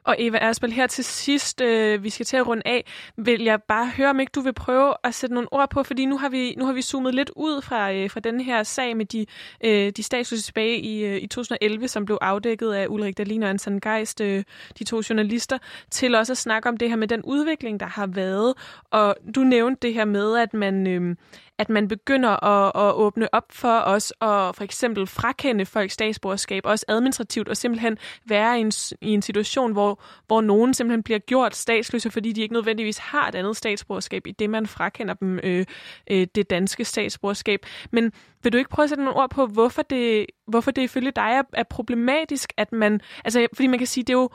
Og 0.10 0.16
Eva 0.20 0.38
Ersbøl, 0.38 0.72
her 0.72 0.88
til 0.88 1.04
sidst, 1.04 1.62
øh, 1.62 2.04
vi 2.04 2.10
skal 2.10 2.26
til 2.26 2.38
at 2.38 2.48
runde 2.48 2.62
af, 2.66 2.86
vil 3.18 3.44
jeg 3.44 3.64
bare 3.64 3.88
høre, 3.98 4.10
om 4.10 4.20
ikke 4.20 4.32
du 4.36 4.42
vil 4.42 4.54
prøve 4.54 4.94
at 5.04 5.16
sætte 5.16 5.34
nogle 5.34 5.54
ord 5.54 5.70
på, 5.70 5.84
fordi 5.84 6.06
nu 6.06 6.18
har 6.18 6.30
vi, 6.30 6.56
nu 6.58 6.66
har 6.66 6.74
vi 6.74 6.82
zoomet 6.82 7.16
lidt 7.16 7.32
ud 7.36 7.62
fra, 7.62 7.94
øh, 7.94 8.10
fra 8.10 8.20
den 8.20 8.42
her 8.42 8.64
sag 8.64 8.98
med 8.98 9.06
de, 9.06 9.26
øh, 9.64 9.92
de 9.92 10.04
statsløse 10.04 10.44
tilbage 10.44 10.80
i, 10.80 11.06
øh, 11.06 11.18
i 11.18 11.28
2011, 11.28 11.88
som 11.88 12.06
blev 12.06 12.18
afdækket 12.22 12.72
af 12.74 12.88
Ulrik 12.88 13.18
Dahlin 13.18 13.44
og 13.44 13.50
Anton 13.50 13.80
Geist, 13.80 14.22
øh, 14.22 14.44
de 14.80 14.84
to 14.84 15.02
journalister, 15.10 15.58
til 15.92 16.16
også 16.16 16.34
at 16.34 16.38
snakke 16.38 16.70
om 16.70 16.78
det 16.78 16.90
her 16.90 16.96
med 16.96 17.08
den 17.08 17.22
udvikling, 17.24 17.80
der 17.80 17.88
har 17.88 18.08
været. 18.08 18.54
Og 18.92 19.16
du 19.36 19.42
nævnte 19.42 19.88
det 19.88 19.94
her 19.94 20.06
med, 20.06 20.38
at 20.38 20.54
man, 20.54 20.88
øh, 20.88 21.16
at 21.60 21.70
man 21.70 21.88
begynder 21.88 22.44
at, 22.46 22.72
at 22.88 22.94
åbne 22.94 23.34
op 23.34 23.52
for 23.52 23.80
os 23.80 24.12
og 24.12 24.56
for 24.56 24.64
eksempel 24.64 25.08
frakende 25.08 25.66
folk 25.66 25.92
statsborgerskab, 25.92 26.66
også 26.66 26.86
administrativt, 26.88 27.50
og 27.50 27.58
simpelthen 27.58 27.98
være 28.26 28.58
i 28.58 28.62
en, 28.62 28.72
i 29.02 29.10
en 29.10 29.22
situation, 29.22 29.72
hvor, 29.72 30.02
hvor 30.28 30.42
nogen 30.42 30.74
simpelthen 30.74 31.04
bliver 31.04 31.20
gjort 31.20 31.56
statsløse, 31.56 32.12
fordi 32.12 32.32
de 32.32 32.42
ikke 32.42 32.54
nødvendigvis 32.54 32.98
har 32.98 33.28
et 33.28 33.36
andet 33.36 33.58
statsborgerskab, 33.58 34.28
i 34.28 34.32
det 34.32 34.50
man 34.50 34.68
frakender 34.68 35.14
dem 35.14 35.40
øh, 35.44 35.66
øh, 36.12 36.28
det 36.36 36.50
danske 36.50 36.86
statsborgerskab. 36.86 37.66
Men 37.92 38.12
vil 38.44 38.54
du 38.54 38.58
ikke 38.58 38.70
prøve 38.70 38.84
at 38.84 38.90
sætte 38.90 39.04
nogle 39.04 39.20
ord 39.20 39.30
på, 39.30 39.46
hvorfor 39.46 39.82
det, 39.82 40.26
hvorfor 40.48 40.72
det 40.72 40.82
ifølge 40.82 41.12
dig 41.12 41.32
er, 41.32 41.44
er 41.54 41.64
problematisk, 41.64 42.54
at 42.58 42.72
man... 42.72 43.02
Altså, 43.26 43.48
fordi 43.54 43.68
man 43.68 43.80
kan 43.80 43.88
sige, 43.88 44.04
det 44.04 44.14
er 44.14 44.18
jo 44.18 44.30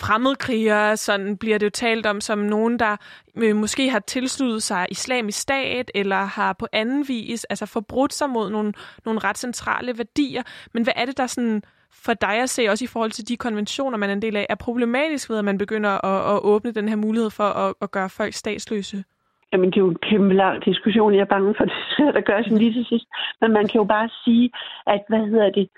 fremmedkrigere, 0.00 0.96
sådan 0.96 1.36
bliver 1.36 1.58
det 1.58 1.66
jo 1.66 1.70
talt 1.70 2.06
om 2.06 2.20
som 2.20 2.38
nogen, 2.38 2.78
der 2.78 2.96
øh, 3.36 3.56
måske 3.56 3.90
har 3.90 3.98
tilsluttet 3.98 4.62
sig 4.62 4.86
islamisk 4.90 5.40
stat, 5.40 5.90
eller 5.94 6.16
har 6.16 6.52
på 6.52 6.66
anden 6.72 7.08
vis 7.08 7.44
altså 7.44 7.66
forbrudt 7.66 8.12
sig 8.12 8.30
mod 8.30 8.50
nogle, 8.50 8.72
nogle 9.04 9.20
ret 9.20 9.38
centrale 9.38 9.98
værdier. 9.98 10.42
Men 10.74 10.82
hvad 10.82 10.92
er 10.96 11.04
det, 11.04 11.18
der 11.18 11.26
sådan 11.26 11.62
for 12.04 12.14
dig 12.14 12.36
at 12.42 12.50
se, 12.50 12.68
også 12.68 12.84
i 12.84 12.92
forhold 12.92 13.10
til 13.10 13.28
de 13.28 13.36
konventioner, 13.36 13.98
man 13.98 14.10
er 14.10 14.12
en 14.12 14.22
del 14.22 14.36
af, 14.36 14.46
er 14.48 14.54
problematisk 14.54 15.30
ved, 15.30 15.38
at 15.38 15.44
man 15.44 15.58
begynder 15.58 16.04
at, 16.04 16.34
at 16.34 16.40
åbne 16.42 16.72
den 16.72 16.88
her 16.88 16.96
mulighed 16.96 17.30
for 17.30 17.48
at, 17.64 17.74
at 17.82 17.90
gøre 17.90 18.10
folk 18.10 18.32
statsløse? 18.32 19.04
Jamen, 19.52 19.70
det 19.70 19.76
er 19.76 19.80
jo 19.80 19.90
en 19.90 19.98
kæmpe 20.10 20.34
lang 20.34 20.64
diskussion. 20.64 21.14
Jeg 21.14 21.20
er 21.20 21.34
bange 21.36 21.54
for, 21.56 21.64
det 22.04 22.14
der 22.14 22.20
gør 22.20 22.42
sådan 22.42 22.58
lige 22.58 22.72
til 22.72 22.86
sidst. 22.88 23.06
Men 23.40 23.52
man 23.52 23.68
kan 23.68 23.78
jo 23.78 23.84
bare 23.84 24.08
sige, 24.24 24.50
at 24.86 25.02
hvad 25.08 25.26
hedder 25.30 25.50
det, 25.50 25.68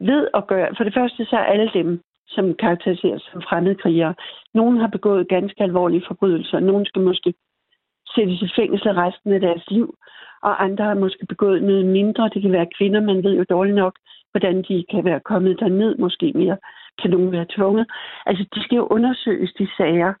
ved 0.00 0.28
at 0.34 0.46
gøre, 0.46 0.68
for 0.76 0.84
det 0.84 0.94
første 0.94 1.24
så 1.24 1.36
er 1.36 1.44
alle 1.52 1.70
dem, 1.74 2.02
som 2.34 2.54
karakteriseres 2.54 3.22
som 3.32 3.42
fremmedkrigere. 3.48 4.14
Nogle 4.54 4.80
har 4.80 4.86
begået 4.86 5.28
ganske 5.28 5.62
alvorlige 5.62 6.04
forbrydelser. 6.08 6.60
Nogle 6.60 6.86
skal 6.86 7.02
måske 7.02 7.34
sættes 8.14 8.42
i 8.42 8.48
fængsel 8.56 8.92
resten 8.92 9.32
af 9.32 9.40
deres 9.40 9.64
liv, 9.70 9.94
og 10.42 10.64
andre 10.64 10.84
har 10.84 10.94
måske 10.94 11.26
begået 11.26 11.62
noget 11.62 11.86
mindre. 11.86 12.30
Det 12.34 12.42
kan 12.42 12.52
være 12.52 12.72
kvinder, 12.78 13.00
man 13.00 13.24
ved 13.24 13.34
jo 13.36 13.44
dårligt 13.50 13.76
nok, 13.76 13.94
hvordan 14.30 14.64
de 14.68 14.84
kan 14.90 15.04
være 15.04 15.20
kommet 15.20 15.60
derned, 15.60 15.96
måske 15.98 16.32
mere 16.34 16.56
kan 17.00 17.10
nogen 17.10 17.32
være 17.32 17.46
tvunget. 17.56 17.86
Altså, 18.26 18.44
de 18.54 18.62
skal 18.62 18.76
jo 18.76 18.86
undersøges, 18.86 19.52
de 19.58 19.68
sager, 19.76 20.12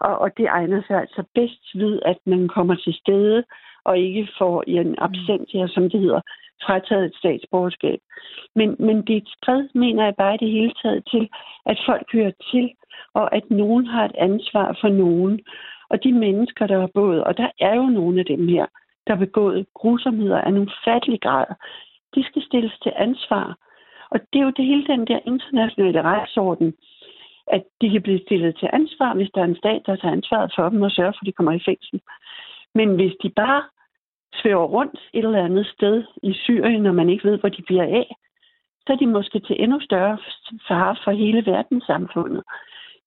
og, 0.00 0.18
og 0.18 0.30
det 0.36 0.46
egner 0.46 0.82
sig 0.86 0.96
altså 0.96 1.22
bedst 1.34 1.64
ved, 1.74 2.00
at 2.04 2.18
man 2.26 2.48
kommer 2.48 2.74
til 2.74 2.94
stede, 2.94 3.44
og 3.84 3.98
ikke 3.98 4.28
får 4.38 4.64
i 4.66 4.72
en 4.72 4.94
absentia, 4.98 5.66
som 5.68 5.90
det 5.90 6.00
hedder, 6.00 6.20
frataget 6.64 7.04
et 7.04 7.14
statsborgerskab. 7.14 8.00
Men, 8.54 8.76
men 8.78 8.96
det 9.06 9.12
er 9.12 9.20
et 9.20 9.34
skridt, 9.36 9.74
mener 9.74 10.04
jeg 10.04 10.14
bare 10.16 10.34
i 10.34 10.38
det 10.44 10.50
hele 10.50 10.72
taget 10.82 11.02
til, 11.10 11.28
at 11.66 11.78
folk 11.86 12.06
hører 12.12 12.32
til, 12.50 12.70
og 13.14 13.34
at 13.36 13.50
nogen 13.50 13.86
har 13.86 14.04
et 14.04 14.16
ansvar 14.18 14.78
for 14.80 14.88
nogen. 14.88 15.40
Og 15.90 16.04
de 16.04 16.12
mennesker, 16.12 16.66
der 16.66 16.80
har 16.80 16.86
begået, 16.86 17.24
og 17.24 17.36
der 17.36 17.50
er 17.60 17.74
jo 17.74 17.86
nogle 17.86 18.20
af 18.20 18.26
dem 18.26 18.48
her, 18.48 18.66
der 19.06 19.12
har 19.14 19.24
begået 19.26 19.66
grusomheder 19.74 20.40
af 20.40 20.52
nogle 20.52 20.70
fattige 20.84 21.18
grader, 21.18 21.54
de 22.14 22.24
skal 22.24 22.42
stilles 22.42 22.78
til 22.82 22.92
ansvar. 22.96 23.56
Og 24.10 24.20
det 24.32 24.38
er 24.38 24.44
jo 24.44 24.50
det 24.58 24.64
hele 24.64 24.86
den 24.86 25.06
der 25.06 25.20
internationale 25.26 26.02
retsorden, 26.02 26.74
at 27.46 27.62
de 27.80 27.90
kan 27.90 28.02
blive 28.02 28.20
stillet 28.26 28.56
til 28.56 28.68
ansvar, 28.72 29.14
hvis 29.14 29.30
der 29.34 29.40
er 29.40 29.44
en 29.44 29.62
stat, 29.62 29.82
der 29.86 29.96
tager 29.96 30.12
ansvaret 30.12 30.52
for 30.56 30.68
dem 30.68 30.82
og 30.82 30.90
sørger 30.90 31.12
for, 31.12 31.22
at 31.22 31.26
de 31.26 31.32
kommer 31.32 31.52
i 31.52 31.62
fængsel. 31.68 32.00
Men 32.74 32.94
hvis 32.94 33.14
de 33.22 33.30
bare 33.30 33.62
svæver 34.34 34.64
rundt 34.64 35.00
et 35.14 35.24
eller 35.24 35.44
andet 35.44 35.66
sted 35.66 36.04
i 36.22 36.32
Syrien, 36.32 36.82
når 36.82 36.92
man 36.92 37.10
ikke 37.10 37.28
ved, 37.28 37.38
hvor 37.38 37.48
de 37.48 37.62
bliver 37.62 37.82
af, 37.82 38.16
så 38.86 38.92
er 38.92 38.96
de 38.96 39.06
måske 39.06 39.40
til 39.40 39.56
endnu 39.58 39.80
større 39.80 40.18
fare 40.68 40.96
for 41.04 41.10
hele 41.10 41.46
verdenssamfundet. 41.46 42.42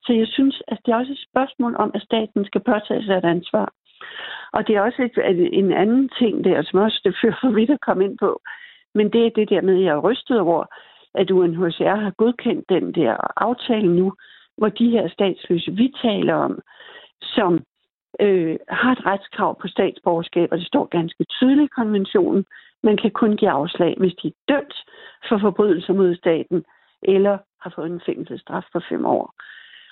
Så 0.05 0.13
jeg 0.13 0.27
synes, 0.27 0.61
at 0.67 0.77
det 0.85 0.91
er 0.91 0.95
også 0.95 1.11
et 1.11 1.25
spørgsmål 1.29 1.75
om, 1.75 1.91
at 1.93 2.01
staten 2.01 2.45
skal 2.45 2.61
påtage 2.61 3.03
sig 3.05 3.17
et 3.17 3.25
ansvar. 3.25 3.73
Og 4.53 4.67
det 4.67 4.75
er 4.75 4.81
også 4.81 5.01
et, 5.03 5.57
en 5.59 5.73
anden 5.73 6.09
ting 6.19 6.43
der, 6.43 6.61
som 6.61 6.79
også 6.79 7.01
det 7.03 7.15
fører 7.21 7.37
for 7.41 7.51
vidt 7.51 7.69
at 7.69 7.81
komme 7.81 8.05
ind 8.05 8.17
på. 8.17 8.41
Men 8.95 9.13
det 9.13 9.25
er 9.25 9.29
det 9.29 9.49
der 9.49 9.61
med, 9.61 9.75
at 9.77 9.83
jeg 9.83 9.93
er 9.95 10.05
rystet 10.07 10.39
over, 10.39 10.65
at 11.15 11.31
UNHCR 11.31 11.95
har 11.95 12.13
godkendt 12.17 12.69
den 12.69 12.93
der 12.93 13.41
aftale 13.41 13.95
nu, 13.95 14.13
hvor 14.57 14.69
de 14.69 14.89
her 14.89 15.09
statsløse, 15.09 15.71
vi 15.71 15.93
taler 16.01 16.33
om, 16.33 16.59
som 17.21 17.59
øh, 18.19 18.57
har 18.69 18.91
et 18.91 19.05
retskrav 19.05 19.59
på 19.61 19.67
statsborgerskab, 19.67 20.51
og 20.51 20.57
det 20.57 20.67
står 20.67 20.85
ganske 20.85 21.23
tydeligt 21.23 21.71
i 21.71 21.75
konventionen. 21.75 22.45
Man 22.83 22.97
kan 22.97 23.11
kun 23.11 23.37
give 23.37 23.51
afslag, 23.51 23.95
hvis 23.97 24.13
de 24.23 24.27
er 24.27 24.53
dømt 24.53 24.77
for 25.29 25.37
forbrydelser 25.37 25.93
mod 25.93 26.15
staten, 26.15 26.65
eller 27.01 27.37
har 27.61 27.71
fået 27.75 27.91
en 27.91 28.01
fængselsstraf 28.05 28.63
på 28.73 28.79
fem 28.89 29.05
år. 29.05 29.33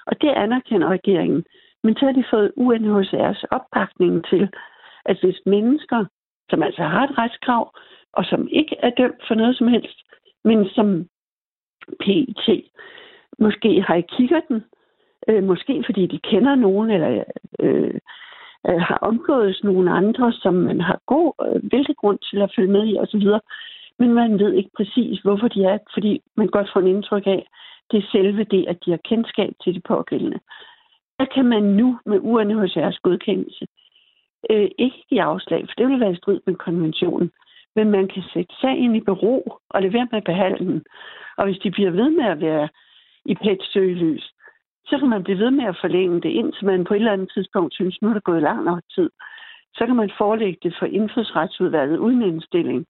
Og 0.05 0.21
det 0.21 0.29
anerkender 0.29 0.87
regeringen. 0.87 1.45
Men 1.83 1.95
så 1.95 2.05
har 2.05 2.11
de 2.11 2.23
fået 2.29 2.51
UNHCR's 2.57 3.43
opbakning 3.51 4.25
til, 4.25 4.49
at 5.05 5.17
hvis 5.21 5.39
mennesker, 5.45 6.05
som 6.49 6.63
altså 6.63 6.83
har 6.83 7.03
et 7.03 7.17
retskrav, 7.17 7.75
og 8.13 8.25
som 8.25 8.47
ikke 8.51 8.75
er 8.79 8.89
dømt 8.89 9.21
for 9.27 9.35
noget 9.35 9.57
som 9.57 9.67
helst, 9.67 9.99
men 10.43 10.69
som 10.69 11.07
PET 11.99 12.63
måske 13.39 13.81
har 13.81 13.95
i 13.95 14.01
kigger 14.01 14.39
den, 14.49 14.63
Øh, 15.27 15.43
måske 15.43 15.83
fordi 15.85 16.05
de 16.07 16.19
kender 16.19 16.55
nogen, 16.55 16.89
eller 16.89 17.23
øh, 17.59 17.93
øh, 18.69 18.81
har 18.81 18.97
omgået 19.01 19.59
nogle 19.63 19.91
andre, 19.91 20.33
som 20.33 20.53
man 20.53 20.81
har 20.81 20.99
god, 21.05 21.33
øh, 21.45 21.69
hvilken 21.69 21.95
grund 21.95 22.19
til 22.29 22.41
at 22.41 22.53
følge 22.55 22.71
med 22.71 22.87
i 22.87 22.97
osv. 22.99 23.27
Men 23.99 24.13
man 24.13 24.39
ved 24.39 24.53
ikke 24.53 24.69
præcis, 24.77 25.19
hvorfor 25.19 25.47
de 25.47 25.63
er, 25.63 25.77
fordi 25.93 26.21
man 26.37 26.47
godt 26.47 26.69
får 26.73 26.79
en 26.79 26.87
indtryk 26.87 27.27
af, 27.27 27.47
det 27.91 27.97
er 27.97 28.11
selve 28.11 28.43
det, 28.43 28.65
at 28.67 28.77
de 28.85 28.91
har 28.91 28.99
kendskab 29.09 29.53
til 29.63 29.75
de 29.75 29.81
pågældende. 29.87 30.39
Der 31.19 31.25
kan 31.25 31.45
man 31.45 31.63
nu 31.63 31.99
med 32.05 32.19
UNHCR's 32.19 32.99
godkendelse 33.03 33.65
øh, 34.49 34.69
ikke 34.77 35.03
give 35.09 35.21
afslag, 35.21 35.61
for 35.67 35.73
det 35.77 35.87
vil 35.87 35.99
være 35.99 36.11
i 36.11 36.15
strid 36.21 36.39
med 36.45 36.55
konventionen. 36.55 37.31
Men 37.75 37.91
man 37.91 38.07
kan 38.07 38.23
sætte 38.33 38.53
sagen 38.61 38.95
i 38.95 38.99
bero 38.99 39.57
og 39.69 39.81
lade 39.81 39.93
være 39.93 40.07
med 40.11 40.17
at 40.17 40.23
behandle 40.23 40.65
den. 40.65 40.83
Og 41.37 41.45
hvis 41.45 41.59
de 41.63 41.71
bliver 41.71 41.91
ved 41.91 42.09
med 42.09 42.25
at 42.25 42.41
være 42.41 42.69
i 43.25 43.35
pet 43.35 43.61
søgelys, 43.73 44.31
så 44.91 44.97
kan 44.99 45.09
man 45.09 45.23
blive 45.23 45.39
ved 45.39 45.51
med 45.51 45.65
at 45.65 45.77
forlænge 45.81 46.21
det, 46.21 46.31
indtil 46.39 46.65
man 46.65 46.83
på 46.85 46.93
et 46.93 46.97
eller 46.97 47.13
andet 47.13 47.31
tidspunkt 47.33 47.73
synes, 47.73 48.01
nu 48.01 48.09
er 48.09 48.13
det 48.13 48.23
gået 48.23 48.41
lang 48.41 48.63
nok 48.63 48.81
tid. 48.95 49.09
Så 49.77 49.85
kan 49.85 49.95
man 49.95 50.11
forelægge 50.17 50.59
det 50.63 50.73
for 50.79 50.85
indfødsretsudvalget 50.85 51.97
uden 51.97 52.21
indstilling. 52.21 52.85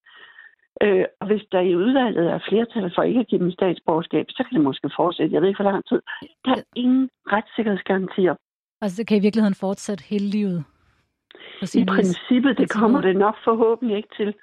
Øh, 0.83 1.05
og 1.19 1.27
hvis 1.27 1.43
der 1.51 1.59
i 1.59 1.75
udvalget 1.75 2.27
er 2.35 2.39
flertal 2.49 2.91
for 2.95 3.03
ikke 3.03 3.19
at 3.19 3.27
give 3.27 3.41
dem 3.41 3.51
statsborgerskab, 3.51 4.25
så 4.29 4.43
kan 4.43 4.55
det 4.55 4.63
måske 4.63 4.89
fortsætte. 4.95 5.33
Jeg 5.33 5.41
ved 5.41 5.49
ikke, 5.49 5.61
hvor 5.63 5.71
lang 5.71 5.83
tid. 5.89 6.01
Der 6.45 6.51
er 6.51 6.63
ingen 6.75 7.09
retssikkerhedsgarantier. 7.33 8.35
Altså, 8.81 8.97
det 8.97 9.07
kan 9.07 9.17
i 9.17 9.25
virkeligheden 9.25 9.55
fortsætte 9.65 10.03
hele 10.03 10.27
livet? 10.37 10.63
I 11.75 11.85
princippet, 11.85 12.57
det 12.57 12.69
kommer 12.69 13.01
det 13.01 13.15
nok 13.15 13.37
forhåbentlig 13.43 13.97
ikke 13.97 14.15
til. 14.17 14.33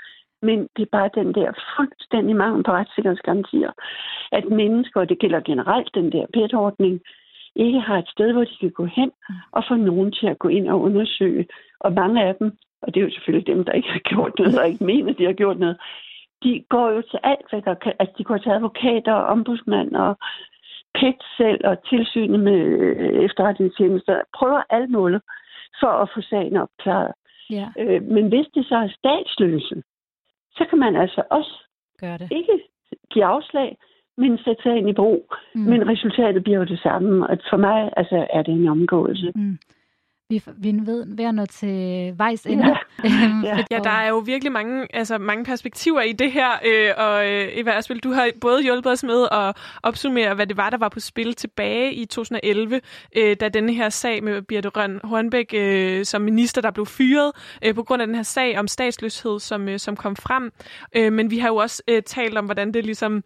Men 0.43 0.59
det 0.77 0.83
er 0.83 0.97
bare 0.99 1.11
den 1.15 1.35
der 1.35 1.53
fuldstændig 1.77 2.37
mangel 2.37 2.65
på 2.65 2.73
retssikkerhedsgarantier. 2.73 3.73
At 4.33 4.45
mennesker, 4.51 5.01
og 5.01 5.09
det 5.09 5.19
gælder 5.19 5.41
generelt 5.41 5.91
den 5.95 6.13
der 6.13 6.27
PET-ordning, 6.35 7.01
ikke 7.59 7.81
har 7.81 7.99
et 7.99 8.09
sted, 8.09 8.33
hvor 8.33 8.45
de 8.45 8.57
kan 8.61 8.71
gå 8.71 8.85
hen 8.85 9.11
og 9.53 9.65
få 9.69 9.75
nogen 9.75 10.13
til 10.13 10.27
at 10.27 10.39
gå 10.39 10.49
ind 10.49 10.69
og 10.69 10.81
undersøge. 10.81 11.47
Og 11.81 11.93
mange 11.93 12.25
af 12.25 12.35
dem, 12.35 12.59
og 12.83 12.95
det 12.95 13.01
er 13.01 13.05
jo 13.05 13.11
selvfølgelig 13.11 13.47
dem, 13.55 13.65
der 13.65 13.73
ikke 13.73 13.89
har 13.89 14.03
gjort 14.13 14.33
noget, 14.39 14.59
og 14.59 14.69
ikke 14.69 14.85
mener, 14.85 15.13
de 15.13 15.25
har 15.25 15.33
gjort 15.33 15.59
noget, 15.59 15.77
de 16.43 16.65
går 16.69 16.91
jo 16.91 17.03
til 17.03 17.19
alt, 17.23 17.47
hvad 17.51 17.63
der 17.63 17.75
kan. 17.75 17.93
Altså, 17.99 18.15
de 18.19 18.25
går 18.25 18.39
til 18.39 18.51
advokater 18.51 19.13
og 19.13 19.27
ombudsmand 19.27 19.97
og 19.97 20.17
PET 20.95 21.21
selv 21.37 21.61
og 21.65 21.89
tilsynet 21.89 22.41
med 22.41 22.61
øh, 22.61 23.25
efterretningstjenester 23.25 24.21
prøver 24.39 24.63
alle 24.71 24.89
måler 24.89 25.21
for 25.81 25.93
at 26.03 26.11
få 26.15 26.21
sagen 26.21 26.57
opklaret. 26.57 27.13
Ja. 27.51 27.69
Øh, 27.79 28.03
men 28.03 28.29
hvis 28.29 28.47
det 28.55 28.67
så 28.67 28.77
er 28.77 28.89
statsløse, 28.99 29.83
så 30.57 30.65
kan 30.71 30.79
man 30.79 30.97
altså 30.97 31.23
også 31.31 31.55
Gør 32.01 32.17
det. 32.17 32.29
ikke 32.33 32.57
give 33.13 33.25
afslag, 33.25 33.77
men 34.19 34.39
sætte 34.45 34.63
sagen 34.63 34.89
i 34.89 34.93
brug. 34.93 35.35
Mm. 35.55 35.61
Men 35.61 35.89
resultatet 35.89 36.45
bliver 36.45 36.59
jo 36.59 36.65
det 36.65 36.81
samme, 36.83 37.27
og 37.31 37.39
for 37.51 37.57
mig 37.57 37.91
altså, 37.97 38.27
er 38.33 38.43
det 38.43 38.55
en 38.55 38.69
omgåelse. 38.69 39.33
Mm. 39.35 39.59
Vi, 40.31 40.43
vi 40.57 40.69
er 40.69 40.85
ved, 40.85 41.17
ved 41.17 41.25
at 41.25 41.35
nå 41.35 41.47
til 41.47 41.75
vejs 42.19 42.47
ende. 42.47 42.65
Øhm, 43.05 43.45
Ja. 43.45 43.55
for- 43.57 43.65
Ja, 43.71 43.79
der 43.85 43.91
er 43.91 44.09
jo 44.09 44.19
virkelig 44.19 44.53
mange, 44.53 44.87
altså 44.95 45.19
mange 45.19 45.45
perspektiver 45.45 46.01
i 46.01 46.13
det 46.13 46.33
her, 46.33 46.51
øh, 46.67 46.91
og 46.97 47.27
øh, 47.33 47.49
Eva 47.53 47.71
Asbel, 47.71 47.99
du 47.99 48.11
har 48.11 48.31
både 48.41 48.63
hjulpet 48.63 48.93
os 48.93 49.05
med 49.05 49.27
at 49.33 49.57
opsummere, 49.83 50.35
hvad 50.35 50.47
det 50.47 50.57
var, 50.57 50.71
der 50.71 50.77
var 50.79 50.89
på 50.89 51.01
spil 51.01 51.35
tilbage 51.35 51.95
i 51.95 52.05
2011, 52.05 52.81
øh, 53.17 53.37
da 53.41 53.49
denne 53.49 53.73
her 53.75 53.89
sag 53.89 54.25
med 54.25 54.43
Birte 54.43 54.69
Røn 54.69 55.01
Hornbæk 55.05 55.55
øh, 55.57 56.05
som 56.05 56.23
minister, 56.23 56.61
der 56.63 56.71
blev 56.71 56.87
fyret 56.87 57.33
øh, 57.65 57.75
på 57.75 57.83
grund 57.83 58.03
af 58.03 58.07
den 58.09 58.17
her 58.17 58.23
sag 58.23 58.59
om 58.59 58.69
statsløshed, 58.69 59.39
som, 59.41 59.69
øh, 59.69 59.79
som 59.79 59.97
kom 59.97 60.17
frem. 60.17 60.51
Øh, 60.97 61.13
men 61.13 61.31
vi 61.31 61.39
har 61.39 61.49
jo 61.49 61.57
også 61.57 61.83
øh, 61.91 62.03
talt 62.03 62.39
om, 62.39 62.45
hvordan 62.45 62.73
det 62.75 62.85
ligesom 62.85 63.23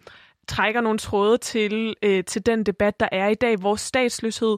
trækker 0.49 0.81
nogle 0.81 0.99
tråde 0.99 1.39
til, 1.39 1.95
øh, 2.03 2.25
til 2.25 2.47
den 2.47 2.65
debat, 2.65 3.01
der 3.01 3.09
er 3.13 3.29
i 3.29 3.35
dag, 3.35 3.57
hvor 3.57 3.77
statsløshed 3.77 4.57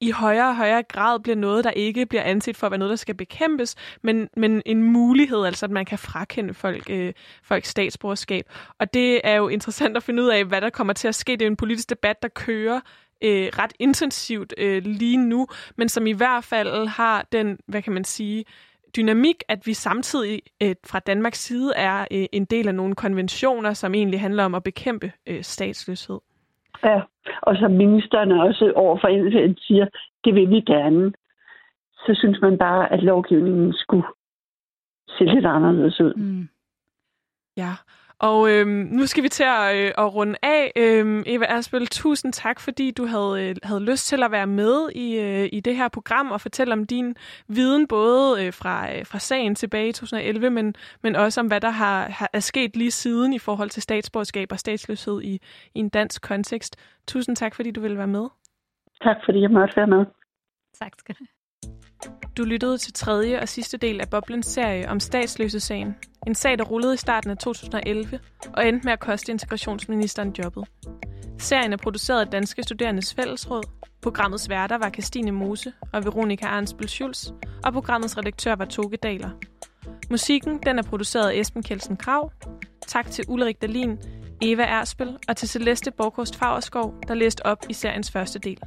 i 0.00 0.10
højere 0.10 0.48
og 0.48 0.56
højere 0.56 0.82
grad 0.82 1.20
bliver 1.20 1.36
noget, 1.36 1.64
der 1.64 1.70
ikke 1.70 2.06
bliver 2.06 2.22
anset 2.22 2.56
for 2.56 2.66
at 2.66 2.70
være 2.70 2.78
noget, 2.78 2.90
der 2.90 2.96
skal 2.96 3.14
bekæmpes, 3.14 3.76
men, 4.02 4.28
men 4.36 4.62
en 4.66 4.82
mulighed, 4.82 5.44
altså 5.44 5.66
at 5.66 5.70
man 5.70 5.84
kan 5.84 5.98
frakende 5.98 6.54
folk, 6.54 6.90
øh, 6.90 7.12
folks 7.42 7.68
statsborgerskab. 7.68 8.44
Og 8.78 8.94
det 8.94 9.20
er 9.24 9.34
jo 9.34 9.48
interessant 9.48 9.96
at 9.96 10.02
finde 10.02 10.22
ud 10.22 10.28
af, 10.28 10.44
hvad 10.44 10.60
der 10.60 10.70
kommer 10.70 10.92
til 10.92 11.08
at 11.08 11.14
ske. 11.14 11.32
Det 11.32 11.42
er 11.42 11.46
jo 11.46 11.50
en 11.50 11.56
politisk 11.56 11.90
debat, 11.90 12.22
der 12.22 12.28
kører 12.28 12.80
øh, 13.24 13.48
ret 13.58 13.72
intensivt 13.78 14.54
øh, 14.58 14.82
lige 14.84 15.16
nu, 15.16 15.46
men 15.76 15.88
som 15.88 16.06
i 16.06 16.12
hvert 16.12 16.44
fald 16.44 16.86
har 16.88 17.26
den, 17.32 17.58
hvad 17.66 17.82
kan 17.82 17.92
man 17.92 18.04
sige, 18.04 18.44
dynamik, 18.96 19.42
at 19.48 19.66
vi 19.66 19.74
samtidig 19.74 20.42
øh, 20.62 20.74
fra 20.86 20.98
Danmarks 20.98 21.38
side 21.38 21.72
er 21.76 22.00
øh, 22.10 22.26
en 22.32 22.44
del 22.44 22.68
af 22.68 22.74
nogle 22.74 22.94
konventioner, 22.94 23.72
som 23.72 23.94
egentlig 23.94 24.20
handler 24.20 24.44
om 24.44 24.54
at 24.54 24.62
bekæmpe 24.62 25.12
øh, 25.26 25.42
statsløshed. 25.42 26.18
Ja, 26.84 27.00
og 27.42 27.56
som 27.56 27.70
ministeren 27.70 28.32
også 28.32 28.72
over 28.76 28.98
for 29.00 29.08
FN 29.08 29.54
siger, 29.58 29.86
det 30.24 30.34
vil 30.34 30.50
vi 30.50 30.60
gerne. 30.60 31.12
Så 31.94 32.14
synes 32.14 32.38
man 32.42 32.58
bare, 32.58 32.92
at 32.92 33.02
lovgivningen 33.02 33.72
skulle 33.72 34.06
se 35.08 35.24
lidt 35.24 35.46
anderledes 35.46 36.00
ud. 36.00 36.14
Mm. 36.14 36.48
Ja, 37.56 37.72
og 38.22 38.50
øhm, 38.50 38.68
nu 38.68 39.06
skal 39.06 39.22
vi 39.22 39.28
til 39.28 39.44
at, 39.44 39.76
øh, 39.76 39.92
at 39.98 40.14
runde 40.14 40.36
af. 40.42 40.72
Øhm, 40.76 41.22
Eva 41.26 41.44
Asbøl, 41.48 41.86
tusind 41.86 42.32
tak, 42.32 42.60
fordi 42.60 42.90
du 42.90 43.06
havde, 43.06 43.48
øh, 43.48 43.56
havde 43.62 43.84
lyst 43.90 44.06
til 44.06 44.22
at 44.22 44.30
være 44.30 44.46
med 44.46 44.90
i, 44.94 45.18
øh, 45.18 45.48
i 45.52 45.60
det 45.60 45.76
her 45.76 45.88
program 45.88 46.30
og 46.30 46.40
fortælle 46.40 46.72
om 46.72 46.86
din 46.86 47.16
viden, 47.48 47.88
både 47.88 48.44
øh, 48.44 48.52
fra, 48.52 48.94
øh, 48.94 49.06
fra 49.06 49.18
sagen 49.18 49.54
tilbage 49.54 49.88
i 49.88 49.92
2011, 49.92 50.50
men, 50.50 50.74
men 51.02 51.16
også 51.16 51.40
om, 51.40 51.46
hvad 51.46 51.60
der 51.60 51.70
har, 51.70 52.08
har 52.10 52.30
er 52.32 52.40
sket 52.40 52.76
lige 52.76 52.90
siden 52.90 53.32
i 53.32 53.38
forhold 53.38 53.70
til 53.70 53.82
statsborgerskab 53.82 54.52
og 54.52 54.58
statsløshed 54.58 55.22
i, 55.22 55.34
i 55.74 55.78
en 55.78 55.88
dansk 55.88 56.22
kontekst. 56.22 56.76
Tusind 57.06 57.36
tak, 57.36 57.54
fordi 57.54 57.70
du 57.70 57.80
ville 57.80 57.98
være 57.98 58.06
med. 58.06 58.28
Tak 59.02 59.16
fordi 59.24 59.40
jeg 59.40 59.50
måtte 59.50 59.76
være 59.76 59.86
med. 59.86 60.04
Tak 60.80 60.92
skal 60.98 61.14
du 61.14 61.18
have. 61.18 61.31
Du 62.36 62.44
lyttede 62.44 62.78
til 62.78 62.92
tredje 62.92 63.40
og 63.40 63.48
sidste 63.48 63.76
del 63.76 64.00
af 64.00 64.10
Boblens 64.10 64.46
serie 64.46 64.88
om 64.88 65.00
statsløsesagen. 65.00 65.94
En 66.26 66.34
sag, 66.34 66.58
der 66.58 66.64
rullede 66.64 66.94
i 66.94 66.96
starten 66.96 67.30
af 67.30 67.36
2011 67.36 68.20
og 68.56 68.68
endte 68.68 68.84
med 68.84 68.92
at 68.92 69.00
koste 69.00 69.32
integrationsministeren 69.32 70.34
jobbet. 70.38 70.64
Serien 71.38 71.72
er 71.72 71.76
produceret 71.76 72.20
af 72.20 72.26
Danske 72.26 72.62
Studerendes 72.62 73.14
Fællesråd. 73.14 73.62
Programmets 74.02 74.48
værter 74.48 74.78
var 74.78 74.90
Christine 74.90 75.30
Mose 75.30 75.72
og 75.92 76.04
Veronika 76.04 76.46
Arnsbøl 76.46 76.88
Schulz, 76.88 77.28
og 77.64 77.72
programmets 77.72 78.18
redaktør 78.18 78.54
var 78.54 78.64
Toge 78.64 78.96
Daler. 78.96 79.30
Musikken 80.10 80.58
den 80.66 80.78
er 80.78 80.82
produceret 80.82 81.30
af 81.30 81.34
Esben 81.34 81.62
Kelsen 81.62 81.96
Krav. 81.96 82.32
Tak 82.86 83.10
til 83.10 83.24
Ulrik 83.28 83.62
Dalin, 83.62 83.98
Eva 84.42 84.62
Erspel 84.62 85.18
og 85.28 85.36
til 85.36 85.48
Celeste 85.48 85.90
Borgkost 85.90 86.36
Fagerskov, 86.36 86.94
der 87.08 87.14
læste 87.14 87.46
op 87.46 87.58
i 87.68 87.72
seriens 87.72 88.10
første 88.10 88.38
del. 88.38 88.58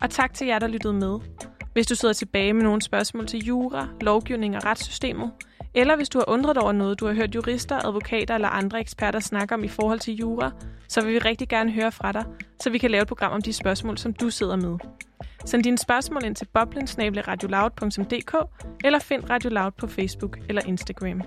Og 0.00 0.10
tak 0.10 0.34
til 0.34 0.46
jer, 0.46 0.58
der 0.58 0.66
lyttede 0.66 0.92
med. 0.92 1.18
Hvis 1.72 1.86
du 1.86 1.94
sidder 1.94 2.14
tilbage 2.14 2.52
med 2.52 2.62
nogle 2.62 2.82
spørgsmål 2.82 3.26
til 3.26 3.44
jura, 3.44 3.88
lovgivning 4.00 4.56
og 4.56 4.64
retssystemet, 4.64 5.30
eller 5.74 5.96
hvis 5.96 6.08
du 6.08 6.18
har 6.18 6.28
undret 6.28 6.58
over 6.58 6.72
noget, 6.72 7.00
du 7.00 7.06
har 7.06 7.14
hørt 7.14 7.34
jurister, 7.34 7.86
advokater 7.86 8.34
eller 8.34 8.48
andre 8.48 8.80
eksperter 8.80 9.20
snakke 9.20 9.54
om 9.54 9.64
i 9.64 9.68
forhold 9.68 9.98
til 9.98 10.14
jura, 10.14 10.50
så 10.88 11.00
vil 11.04 11.14
vi 11.14 11.18
rigtig 11.18 11.48
gerne 11.48 11.72
høre 11.72 11.92
fra 11.92 12.12
dig, 12.12 12.24
så 12.60 12.70
vi 12.70 12.78
kan 12.78 12.90
lave 12.90 13.02
et 13.02 13.08
program 13.08 13.32
om 13.32 13.42
de 13.42 13.52
spørgsmål, 13.52 13.98
som 13.98 14.12
du 14.12 14.30
sidder 14.30 14.56
med. 14.56 14.78
Send 15.44 15.64
dine 15.64 15.78
spørgsmål 15.78 16.24
ind 16.24 16.36
til 16.36 16.46
boblensnableradioloud.dk 16.54 18.34
eller 18.84 18.98
find 18.98 19.30
Radio 19.30 19.50
Loud 19.50 19.70
på 19.70 19.86
Facebook 19.86 20.38
eller 20.48 20.62
Instagram. 20.66 21.22